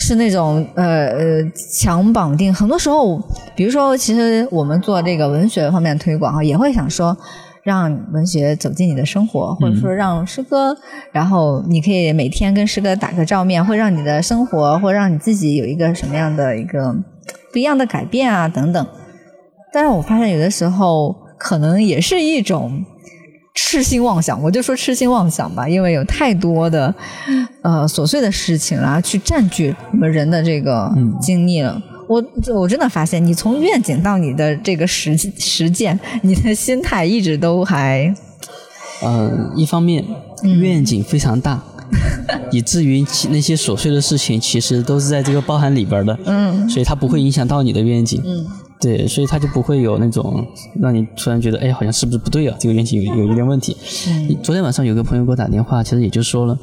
[0.00, 2.52] 是那种呃呃强绑定。
[2.52, 3.22] 很多时候，
[3.54, 7.16] 比如说，其实我们做这个文学方面推广啊，也会想说。
[7.64, 10.76] 让文学走进你的生活，或者说让诗歌，
[11.12, 16.94] 然后你可以每天跟诗歌打个照面，会让你的生活，或让你自己有一个什么样的一个
[17.52, 18.86] 不一样的改变啊等等。
[19.72, 22.84] 但是我发现有的时候可能也是一种
[23.54, 26.94] 痴心妄想，我就说痴心妄想吧，因为有太多的
[27.62, 31.80] 呃琐碎的事情啊，去占据我们人的这个精力了。
[32.06, 32.24] 我
[32.54, 38.14] 我真的发现，你从愿景到你的这个实实践，你的心态一直都还……
[39.02, 40.04] 嗯，一方面
[40.60, 41.62] 愿景非常大，
[42.52, 48.46] 以至于那些琐碎的事情其实都是在这个包含里边的，嗯，所以它不会影响到你的愿景，嗯，
[48.80, 50.46] 对，所以它就不会有那种
[50.80, 52.56] 让你突然觉得，哎，好像是不是不对啊？
[52.58, 53.76] 这个愿景有有一点问题。
[54.08, 56.58] 嗯，昨天晚上有个朋友给我打电话，其实也就说了，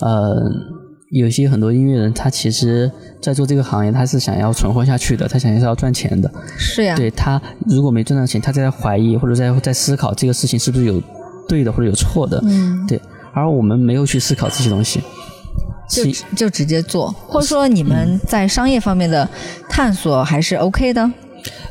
[0.00, 0.75] 呃。
[1.10, 2.90] 有些很多音乐人，他其实，
[3.22, 6.28] 在做这个行业，他是想要存活下去的，他想要是要赚钱的。
[6.58, 6.96] 是呀。
[6.96, 11.00] 对他，如果没赚到钱，他在怀疑或者在在思考这个事情是不是有
[11.48, 12.42] 对的或者有错的。
[12.44, 12.84] 嗯。
[12.86, 13.00] 对，
[13.32, 15.00] 而我们没有去思考这些东西，
[15.88, 16.04] 就
[16.34, 19.28] 就直接做，或者说你们在商业方面的
[19.68, 21.08] 探索还是 OK 的。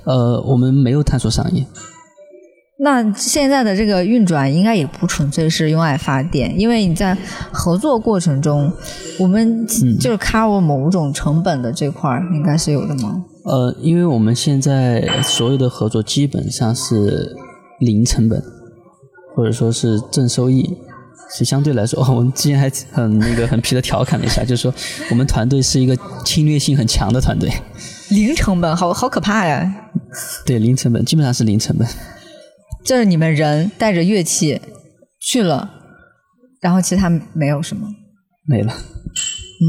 [0.05, 1.65] 呃，我们没有探索商业。
[2.77, 7.17] 那现在的这个运转应该也不纯粹是用爱发电，因为你在
[7.51, 8.69] 合作过程中，
[9.17, 13.23] 我们就是 cover 某种成本的这块应该是有的吗？
[13.45, 17.33] 呃，因为我们现在所有的合作基本上是
[17.79, 18.43] 零成本，
[19.35, 20.63] 或者说是正收益，
[21.29, 24.73] 所以相对来说，我们之前还很那个很皮的调侃了一下，就是说
[25.09, 27.49] 我们团队是一个侵略性很强的团队。
[28.09, 29.73] 零成本，好好可怕呀！
[30.45, 31.87] 对，零成本，基本上是零成本。
[32.85, 34.61] 就是你们人带着乐器
[35.19, 35.67] 去了，
[36.61, 37.87] 然后其他没有什么，
[38.47, 38.71] 没了。
[38.71, 39.65] 嗯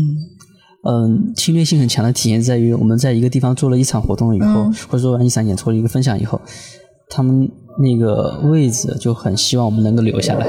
[0.88, 6.40] 嗯，侵略性很强的体现在于我们在一个地方做了一场活动以后，或者做完一场演出的一个分享以后，
[7.08, 10.46] 他们那个位置就很希望我们能够留下来，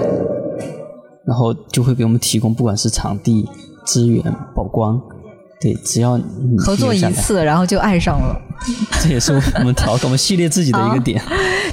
[1.26, 3.48] 然后就会给我们提供不管是场地、
[3.86, 4.22] 资源、
[4.54, 5.02] 曝光。
[5.60, 6.20] 对，只要
[6.60, 8.40] 合作一次，然后就爱上了。
[9.02, 11.22] 这也是我 们调我们系列自己的一个点，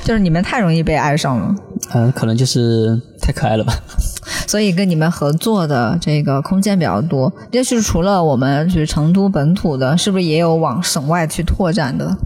[0.03, 1.55] 就是你们太容易被爱上了。
[1.95, 3.75] 嗯，可能就是太可爱了吧。
[4.49, 7.33] 所以跟你们合作的这个空间比较多。
[7.51, 12.17] 也是除了我们就是成都本土的，是不是也有往省外去拓展的？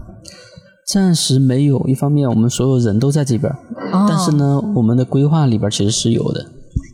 [0.85, 1.85] 暂时没有。
[1.87, 3.53] 一方面，我们所有人都在这边，
[3.91, 6.45] 但是呢，我们的规划里边其实是有的。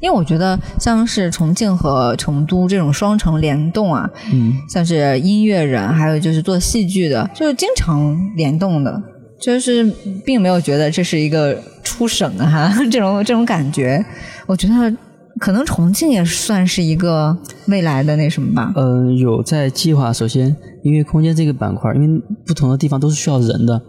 [0.05, 9.01] 因为我觉得像是重庆和成都这种双城联动啊，嗯，像是音乐人，还有就是做戏剧的，就是经常联动的，
[9.41, 9.83] 就是
[10.23, 14.05] 并没有觉得这是一个出省啊 这种这种感觉。
[14.45, 14.95] 我觉得
[15.39, 17.35] 可能重庆也算是一个
[17.65, 18.71] 未来的那什么吧。
[18.75, 20.13] 嗯，有在计划。
[20.13, 23.81] 首先，音乐空间这个板块，因为不同的地方都是需要人的。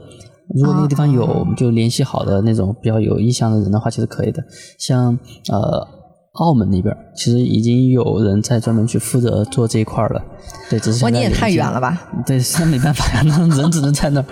[0.54, 4.42] 如果那个地方有就联系好的那种比较有意向的人的话，其实可以的。
[4.78, 5.18] 像
[5.52, 5.94] 呃。
[6.36, 10.22] 澳门那边其实已经有人在专门去负责做这一块了，
[10.70, 12.08] 对，只是哇，你也太远了吧？
[12.26, 14.26] 对，那没办法呀，那人只能在那儿。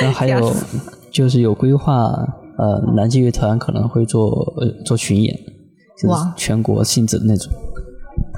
[0.00, 0.54] 然后还有
[1.10, 1.94] 就是有规划，
[2.58, 5.34] 呃，南极乐团可能会做做巡演，
[6.00, 7.52] 就是全国性质的那种。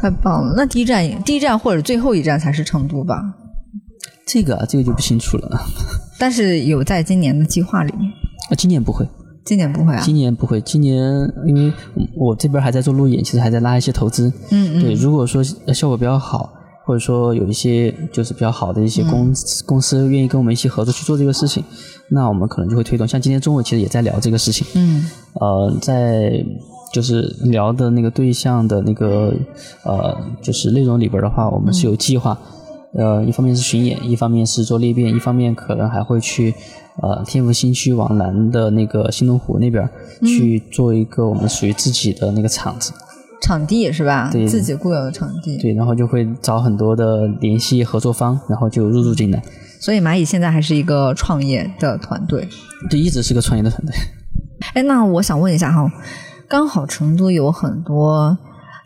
[0.00, 0.54] 太棒了！
[0.56, 3.20] 那第一站，第一站或者最后一站才是成都吧？
[4.26, 5.58] 这个啊，这个就不清楚了。
[6.18, 8.08] 但是有在今年的计划里面。
[8.50, 9.06] 啊，今年不会。
[9.48, 10.00] 今年不会啊！
[10.04, 11.02] 今年不会，今年
[11.46, 11.72] 因为
[12.14, 14.30] 我这边还在做路演，其实还在拉一些投资。
[14.50, 14.82] 嗯嗯。
[14.82, 16.52] 对，如果说效果比较好，
[16.84, 19.32] 或者说有一些就是比较好的一些公
[19.64, 21.64] 公司愿意跟我们一起合作去做这个事情，
[22.10, 23.08] 那我们可能就会推动。
[23.08, 24.66] 像今天中午其实也在聊这个事情。
[24.74, 25.08] 嗯。
[25.40, 26.44] 呃，在
[26.92, 29.32] 就是聊的那个对象的那个
[29.82, 32.38] 呃，就是内容里边的话，我们是有计划。
[32.94, 36.54] 呃，一方面是巡演，一方面是做裂变，一方面可能还会去。
[37.00, 39.88] 呃，天府新区往南的那个新龙湖那边
[40.24, 42.92] 去做一个我们属于自己的那个场子，
[43.40, 44.28] 场地是吧？
[44.32, 45.56] 对，自己固有的场地。
[45.58, 49.40] 对，然后就会找很多的联系合作方，然后就入驻进来。
[49.78, 52.48] 所以蚂蚁现在还是一个创业的团队，
[52.90, 53.94] 对，一直是个创业的团队。
[54.74, 55.88] 哎，那我想问一下哈，
[56.48, 58.36] 刚好成都有很多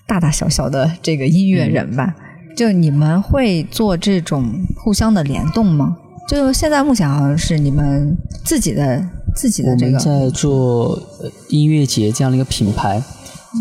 [0.06, 2.14] 大大小小的这个音乐人吧？
[2.56, 5.96] 就你们会做这种互相的联动吗？
[6.28, 11.02] 就现在目前好像是你们自己的自己的这个，我们在做
[11.48, 13.02] 音乐节这样的一个品牌。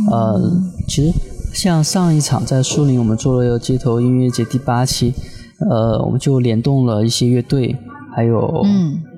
[0.10, 0.40] 呃，
[0.88, 1.12] 其实
[1.54, 5.14] 像上一场在苏宁，我们做了街头音乐节第八期，
[5.70, 7.76] 呃，我们就联动了一些乐队，
[8.16, 8.66] 还有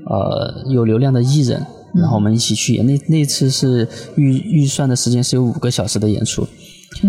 [0.06, 1.64] 呃有流量的艺人，
[1.94, 2.86] 然后我们一起去演。
[2.88, 6.48] 那那次是预预算的时间是有五个小时的演出。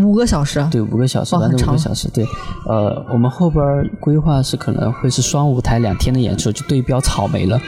[0.03, 2.25] 五个小时，对，五个小时，完整五个小时，对。
[2.67, 3.63] 呃，我们后边
[4.01, 7.61] 规划是可能会是双舞台两天的演出，就对标草莓了。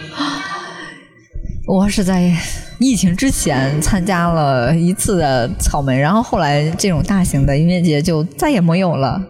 [1.68, 2.32] 我是在
[2.78, 9.20] 疫情之前参加了一次的草莓，然后后来这种大型的音乐节就再也没有了。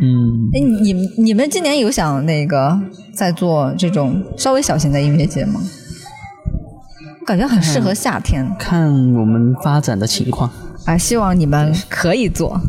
[0.00, 0.50] 嗯。
[0.52, 2.78] 哎，你你们今年有想那个
[3.14, 5.60] 在做这种稍微小型的音乐节吗？
[7.26, 8.46] 感觉很适合夏天。
[8.58, 10.48] 看我们发展的情况。
[10.86, 12.60] 啊，希望你们可以做，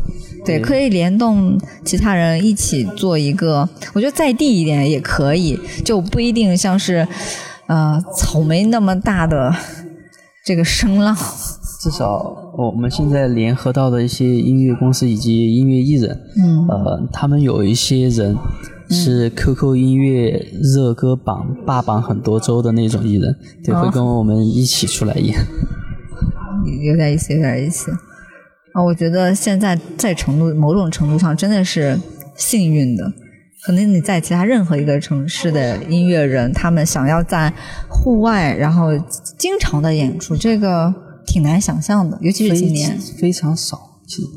[0.44, 7.06] 对，可以联动其他人一起做一个，我觉得在地一点也可以，就不一定像是
[7.68, 9.54] 呃草莓那么大的
[10.44, 11.16] 这个声浪。
[11.80, 18.36] 至少我们现在联合到的一些音乐公司以及音乐艺人，嗯，呃，他们有一些人
[18.90, 25.38] 是 QQ 音乐热歌榜霸榜很多周的那种艺人，对，会跟我们一起出来演。
[26.84, 27.92] 有点意思，有点意思。
[28.72, 31.98] 啊，我觉得现在在成都某种程度上真的是
[32.36, 33.12] 幸运的。
[33.62, 37.52] 可能你在其他任何一个城市的音乐人，他们想要在
[37.88, 38.96] 户外然后
[39.36, 40.94] 经常的演出，这个
[41.26, 42.16] 挺难想象的。
[42.20, 44.00] 尤其是今年非常少。
[44.06, 44.28] 其实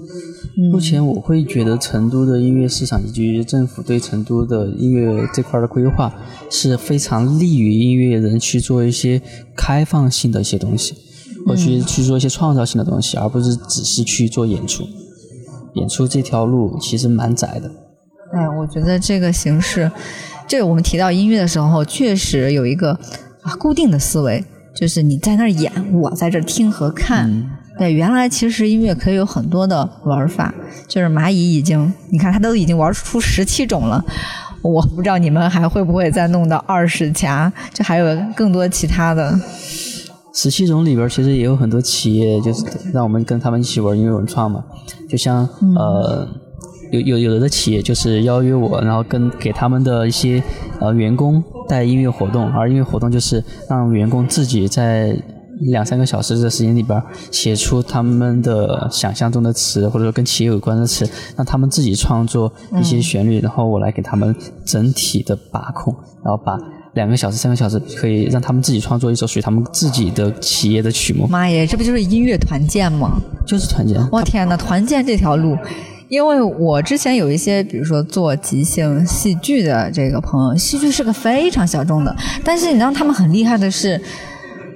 [0.69, 6.13] 目前我会觉得成都的音乐市场以及政府对成都的音乐这块的规划
[6.49, 9.21] 是非常利于音乐人去做一些
[9.55, 10.95] 开放性的一些东西。
[11.47, 14.83] 或去去做一些创造性的东西，而不是只是去做演出。
[15.75, 17.71] 演出这条路其实蛮窄的。
[18.33, 19.89] 哎，我觉得这个形式，
[20.47, 22.91] 这个我们提到音乐的时候，确实有一个
[23.41, 24.43] 啊固定的思维，
[24.75, 27.49] 就是你在那儿演，我在这听和看。
[27.77, 30.53] 对，原来其实音乐可以有很多的玩法，
[30.87, 34.03] 就是蚂蚁已经，你看它都已经玩出十七种了，
[34.61, 39.39] 我不知道你们还会不会再弄到二十家，就还有更多其他的。
[40.33, 44.63] 十七种里边其实也有很多企业，就是让我们跟他们一起玩音乐文创嘛。
[45.09, 46.25] 就像呃，
[46.91, 50.41] 有有有的企业就是邀约我，然后跟给他们的一些
[50.79, 55.21] 呃员工带音乐活动，而音乐活动就是让员工自己在
[55.59, 61.05] 两三个小时的时间里边写出他们的想象中的词，或者说跟企业有关的词，
[61.35, 64.33] 让他们自己创作一些旋律，然后我来给他们
[64.65, 66.57] 整体的把控，然后把。
[66.93, 71.25] 两个小时、三个小时，可以让他们自己创作一首属于他们自己的企业的曲目。
[71.27, 73.17] 妈耶，这不就是音乐团建吗？
[73.47, 73.97] 就是团建。
[74.11, 75.57] 我天哪，团建这条路，
[76.09, 82.13] 因为我之前有一些，比如说做即兴戏剧的这个朋友，戏剧是个非常小众的，
[82.43, 83.99] 但是你知道他们很厉害的是，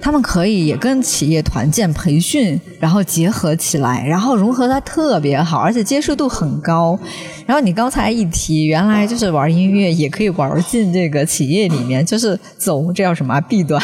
[0.00, 6.98] 他们可以也跟企业团建培训，然后结合起来，然后融合的特别好，而且接受度很高。
[7.44, 13.82] 然后你刚才一提，原来就是玩音乐也可以玩进这个企业里面，就是走这叫什么弊端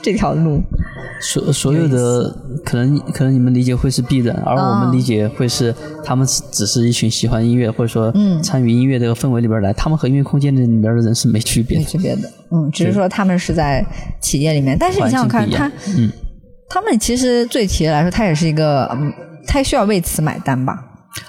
[0.00, 0.60] 这条路。
[1.20, 5.72] 所所有的可能可能你们理解会是必然，而我们理解会是
[6.04, 8.12] 他们只是一群喜欢音乐或者说
[8.42, 12.28] 参与音乐这个氛围里边来，他们和音乐空间里面的人是没区别的，没区别的。
[12.50, 13.86] 嗯，只是说他们是在
[14.20, 16.10] 企业里面，但是你想想看，他嗯，
[16.68, 19.12] 他们其实对企业来说，他也是一个，嗯，
[19.46, 20.76] 他需要为此买单吧？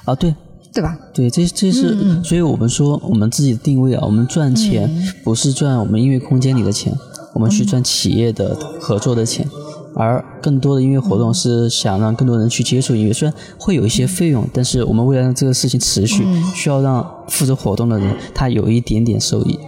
[0.05, 0.33] 啊，对，
[0.73, 0.97] 对吧？
[1.13, 4.89] 对，这这是，所以我们说我们自己的定位啊，我们赚钱
[5.23, 6.91] 不是赚我们音乐空间里的钱，
[7.33, 9.47] 我们去赚企业的合作的钱。
[9.95, 16.25] 而更多的音乐活动是想让更多人去接触音乐，虽然会有一些费用，但是我们为了让这个事情持续，
[16.55, 19.59] 需要让负责活动的人他有一点点收益。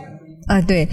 [0.47, 0.87] 啊，对，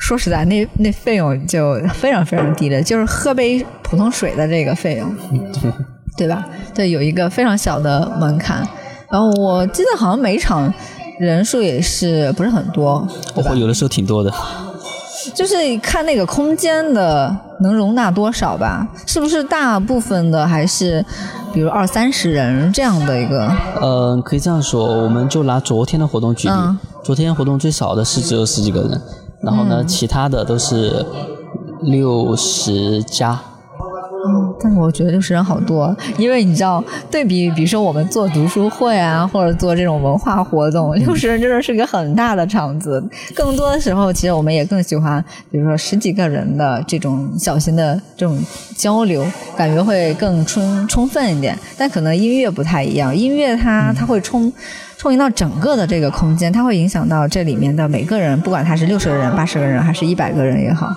[0.00, 5.08] 说实在，那那费用就非常非常低的，就是喝杯普通水的这个费用，
[5.52, 5.72] 对
[6.26, 6.44] 对吧？
[6.74, 8.66] 对，有一个非常小的门槛。
[9.08, 10.72] 然后我记得好像每场
[11.20, 13.06] 人数也是不是很多，
[13.36, 14.34] 会有的时候挺多的。
[15.32, 21.04] 就是看那个空间的能容纳多少吧，是不是大部分的还是，
[21.52, 23.48] 比如二三十人这样的一个？
[23.80, 26.54] 呃，可以这样说，我们就拿昨天的活动举例，
[27.02, 29.00] 昨天活动最少的是只有十几个人，
[29.40, 31.04] 然后呢，其他的都是
[31.80, 33.40] 六十加。
[34.26, 43.04] 嗯，但是我觉得六十人好多，因为你知道，对比，比如说我们做读书会啊，或者做这种文化活动，六十人真的是个很大的场子。
[43.34, 48.42] 更多的时候，其实我们也更喜欢，比如说十几个人的这种小型的这种
[48.74, 51.58] 交流，感觉会更充充分一点。
[51.76, 54.50] 但可能音乐不太一样，音乐它它会充
[54.96, 60.88] 充盈到整个的这个空间，它会影响到这里面的每个人，不管他是六十个人、八十个人还是一百个人也好，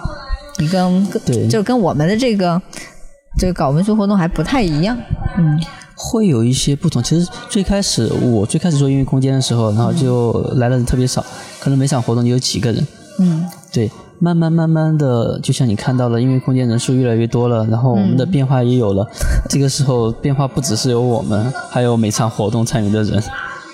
[0.59, 2.61] 你跟对，就跟我们的这个。
[3.37, 4.97] 这个搞文学活动还不太一样，
[5.37, 5.59] 嗯，
[5.95, 7.01] 会有一些不同。
[7.03, 11.23] 其实最开始我最开始做音乐空间的时候，然后就来的人特别少，
[11.59, 12.87] 可能每场活动就有几个人，
[13.19, 13.91] 嗯，对。
[14.19, 19.07] 慢慢慢慢的，就像你看到了，音乐空间人数越来越多了，然后我们的变化也有了。
[19.47, 23.23] 这个时候变化不只是有我们，还有每场活动参与的人，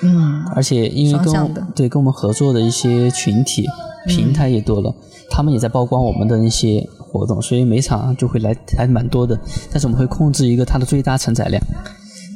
[0.01, 3.65] 嗯，而且因为跟对跟我们合作的一些群体
[4.05, 4.93] 平台也多了，
[5.29, 6.85] 他们也在曝光我们的那些。
[7.13, 9.39] 活动，所以每场就会来还蛮多的，
[9.71, 11.63] 但是我们会控制一个它的最大承载量。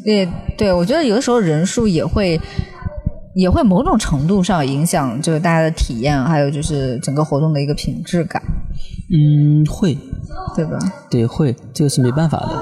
[0.05, 2.39] 对，对我觉得有的时候人数也会
[3.33, 8.41] 也会某种程度上影响，就是大家的体验，还有就是整个活动的一个品质感。
[9.09, 9.97] 嗯，会，
[10.55, 10.77] 对吧？
[11.09, 12.61] 对，会，这个是没办法的。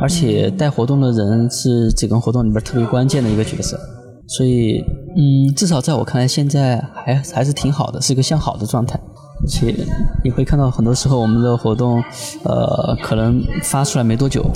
[0.00, 3.78] 而且带活动的人是整个活动里边特别关键的一个角色，
[4.26, 4.82] 所以，
[5.16, 8.98] 嗯，至少在我看来，现在还还是挺好的，是一个向好的状态。
[9.42, 9.74] 而且
[10.22, 12.02] 你会看到，很多时候我们的活动，
[12.44, 14.48] 呃，可能发出来没多久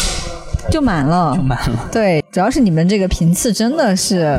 [0.71, 1.89] 就满了，就满了。
[1.91, 4.39] 对，主要是你们这个频次真的是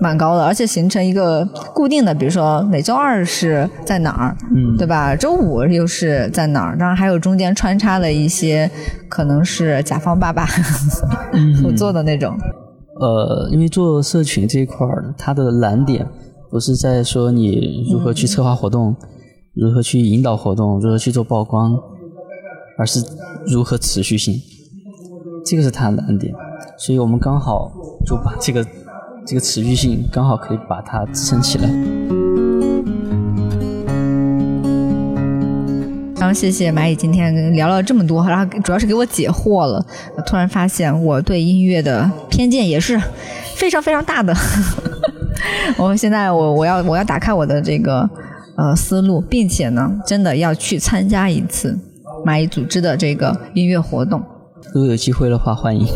[0.00, 1.42] 蛮高的，而且形成一个
[1.74, 5.16] 固定的，比如说每周二是在哪儿，嗯，对吧？
[5.16, 6.76] 周五又是在哪儿？
[6.76, 8.70] 当然还有中间穿插的一些，
[9.08, 10.46] 可能是甲方爸爸
[11.62, 12.36] 合作的那种。
[13.00, 16.06] 呃，因为做社群这一块儿，它的难点
[16.50, 18.94] 不是在说你如何去策划活动。
[19.58, 21.74] 如何去引导活动，如何去做曝光，
[22.76, 23.02] 而是
[23.46, 24.38] 如何持续性，
[25.46, 26.34] 这个是它的难点，
[26.76, 27.72] 所以我们刚好
[28.04, 28.62] 就把这个
[29.26, 31.70] 这个持续性刚好可以把它支撑起来。
[36.18, 39.82] 然后谢谢蚂蚁今天跟聊了这么多，然后主要是给我解惑了。
[40.26, 43.00] 突然发现我对音乐的偏见也是
[43.54, 44.34] 非常非常大的。
[45.80, 48.06] 我现在我我要我要打开我的这个。
[48.56, 51.78] 呃，思路，并且呢，真的要去参加一次
[52.24, 54.22] 蚂蚁组织的这个音乐活动。
[54.72, 55.86] 如果有机会的话，欢迎。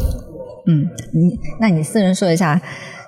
[0.66, 2.60] 嗯，你那你私人说一下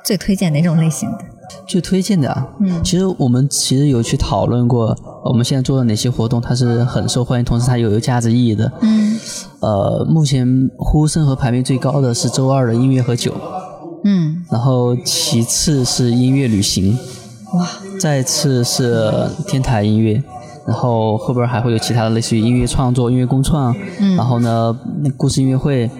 [0.05, 1.18] 最推荐哪种类型的？
[1.66, 8.72] 最推荐的啊，嗯，其实我们其实有去讨论过，我们现在做的哪些活动它是很受欢迎，同时它有有价值意义的。
[8.80, 9.18] 嗯。
[9.61, 13.34] 呃，目前呼声和排名最高的是周二的音乐和酒。
[14.05, 14.42] 嗯。
[14.50, 16.98] 然后其次是音乐旅行。
[17.55, 17.68] 哇！
[18.00, 19.12] 再次是
[19.46, 20.22] 天台音乐，
[20.66, 25.90] 然后后边还会有其他的，类似于音乐创作、音乐共创，嗯，然后呢，那故事音乐会，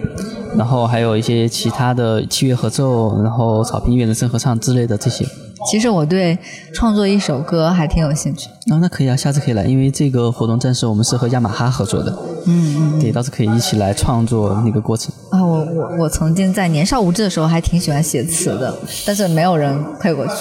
[0.57, 5.25] 然后还有一些其他的器乐合奏，然后草坪音乐、人声合唱之类的这些。
[5.71, 6.37] 其实我对
[6.73, 8.49] 创作一首歌还挺有兴趣。
[8.69, 12.11] 啊，那可以啊，下次可以来，因为这个活动暂时我们是和雅马哈合作的。
[12.45, 12.99] 嗯嗯。
[12.99, 15.13] 对，到时可以一起来创作那个过程。
[15.29, 20.33] 啊，我我我曾经在年少无知的时候还挺喜欢写词的，但是没有人配过去。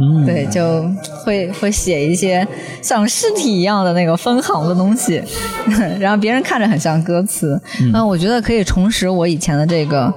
[0.00, 0.82] 嗯，对，就
[1.24, 2.46] 会会写一些
[2.80, 5.22] 像尸体一样的那个分行的东西，
[6.00, 7.60] 然后别人看着很像歌词。
[7.92, 10.12] 嗯，我觉得可以重拾我以前的这个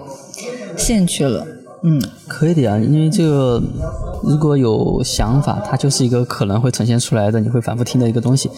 [0.77, 1.45] 兴趣了。
[1.83, 3.61] 嗯，可以的呀，因为这个
[4.23, 8.49] 如果有想法，它就是一个可能会呈现出来的，你会反复听的一个东西。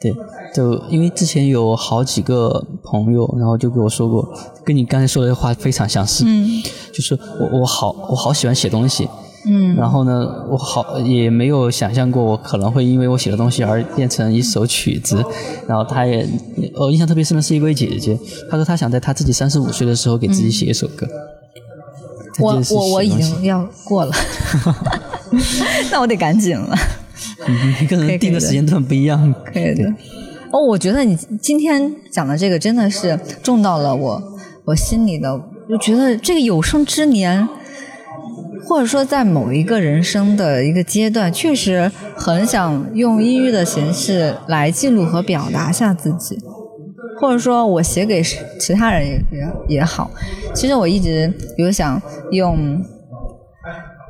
[0.00, 0.14] 对，
[0.54, 4.26] 就因为之前有好几个朋友，然后就跟我说过，
[4.64, 6.24] 跟你刚才说的话非常相似。
[6.26, 6.62] 嗯，
[6.94, 9.06] 就是我我好我好喜欢写东西。
[9.46, 15.24] 嗯，然后呢，我好也没有想象过我可能会因为我写的东西而变成一首曲子。
[15.66, 16.28] 然后他也，
[16.74, 18.18] 我印象特别深的是一位姐姐，
[18.50, 21.06] 她说她想在她自己三十五岁的时候给自己写一首歌。
[22.38, 24.12] 我我我已经要过了，
[25.90, 26.76] 那我得赶紧了。
[27.80, 29.84] 每个人定的时间段不一样，可以的。
[30.52, 34.22] 哦，我觉得你今天讲的这个真的是中到了我
[34.64, 35.32] 我心里的，
[35.68, 37.48] 我觉得这个有生之年，
[38.64, 46.38] 或者说在某一个人生的一个阶段，确实很想用音乐的形式来记录和表达下自己。
[47.20, 48.22] 或者说我写给
[48.58, 50.10] 其他人也也也好，
[50.54, 52.00] 其实我一直有想
[52.32, 52.82] 用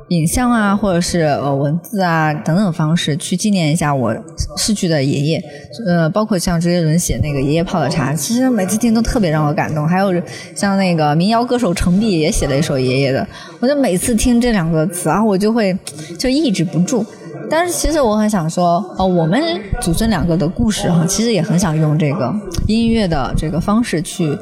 [0.09, 4.15] 影像啊，或者是呃文字啊等等方式去纪念一下我
[4.57, 5.43] 逝去的爷爷。
[5.87, 9.87] 呃，包括像周杰伦写那个《爷爷泡的茶》，其实每次听都特别让我感动。
[9.87, 10.13] 还有
[10.55, 13.21] 像那个民谣歌手程璧也写了一首《爷爷的》，
[13.59, 15.77] 我就每次听这两个词啊，我就会
[16.19, 17.05] 就抑制不住。
[17.49, 19.41] 但是其实我很想说，呃，我们
[19.81, 22.33] 祖孙两个的故事哈，其实也很想用这个
[22.67, 24.37] 音乐的这个方式去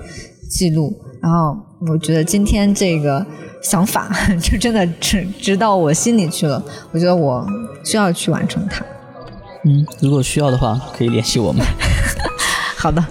[0.50, 0.94] 记录。
[1.22, 1.58] 然后
[1.88, 3.26] 我觉得今天这个
[3.62, 4.10] 想法
[4.42, 6.62] 就真的直直到我心里去了。
[6.92, 7.46] 我觉得我
[7.84, 8.84] 需要去完成它。
[9.64, 11.64] 嗯，如果需要的话，可以联系我们。
[12.78, 13.04] 好的，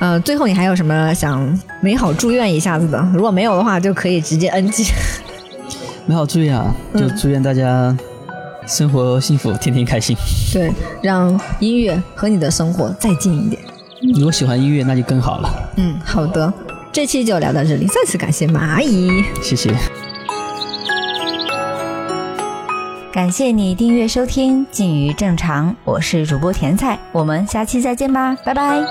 [0.00, 3.00] 呃，最后你还有什么想美好祝愿一下子的？
[3.14, 4.84] 如果没有的话，就可以直接 NG。
[6.06, 7.96] 美好祝愿啊，就祝愿大家。
[8.64, 10.16] 生活幸福，天天开心。
[10.52, 10.72] 对，
[11.02, 13.60] 让音乐和你的生活再近一点。
[14.14, 15.72] 如果喜欢音乐，那就更好了。
[15.78, 16.52] 嗯，好的，
[16.92, 19.24] 这期就聊到这里，再次感谢马阿姨。
[19.42, 19.74] 谢谢。
[23.10, 28.82] 感谢你订阅收听《近于正常》，我是主播甜菜，我们下期再见吧，拜拜。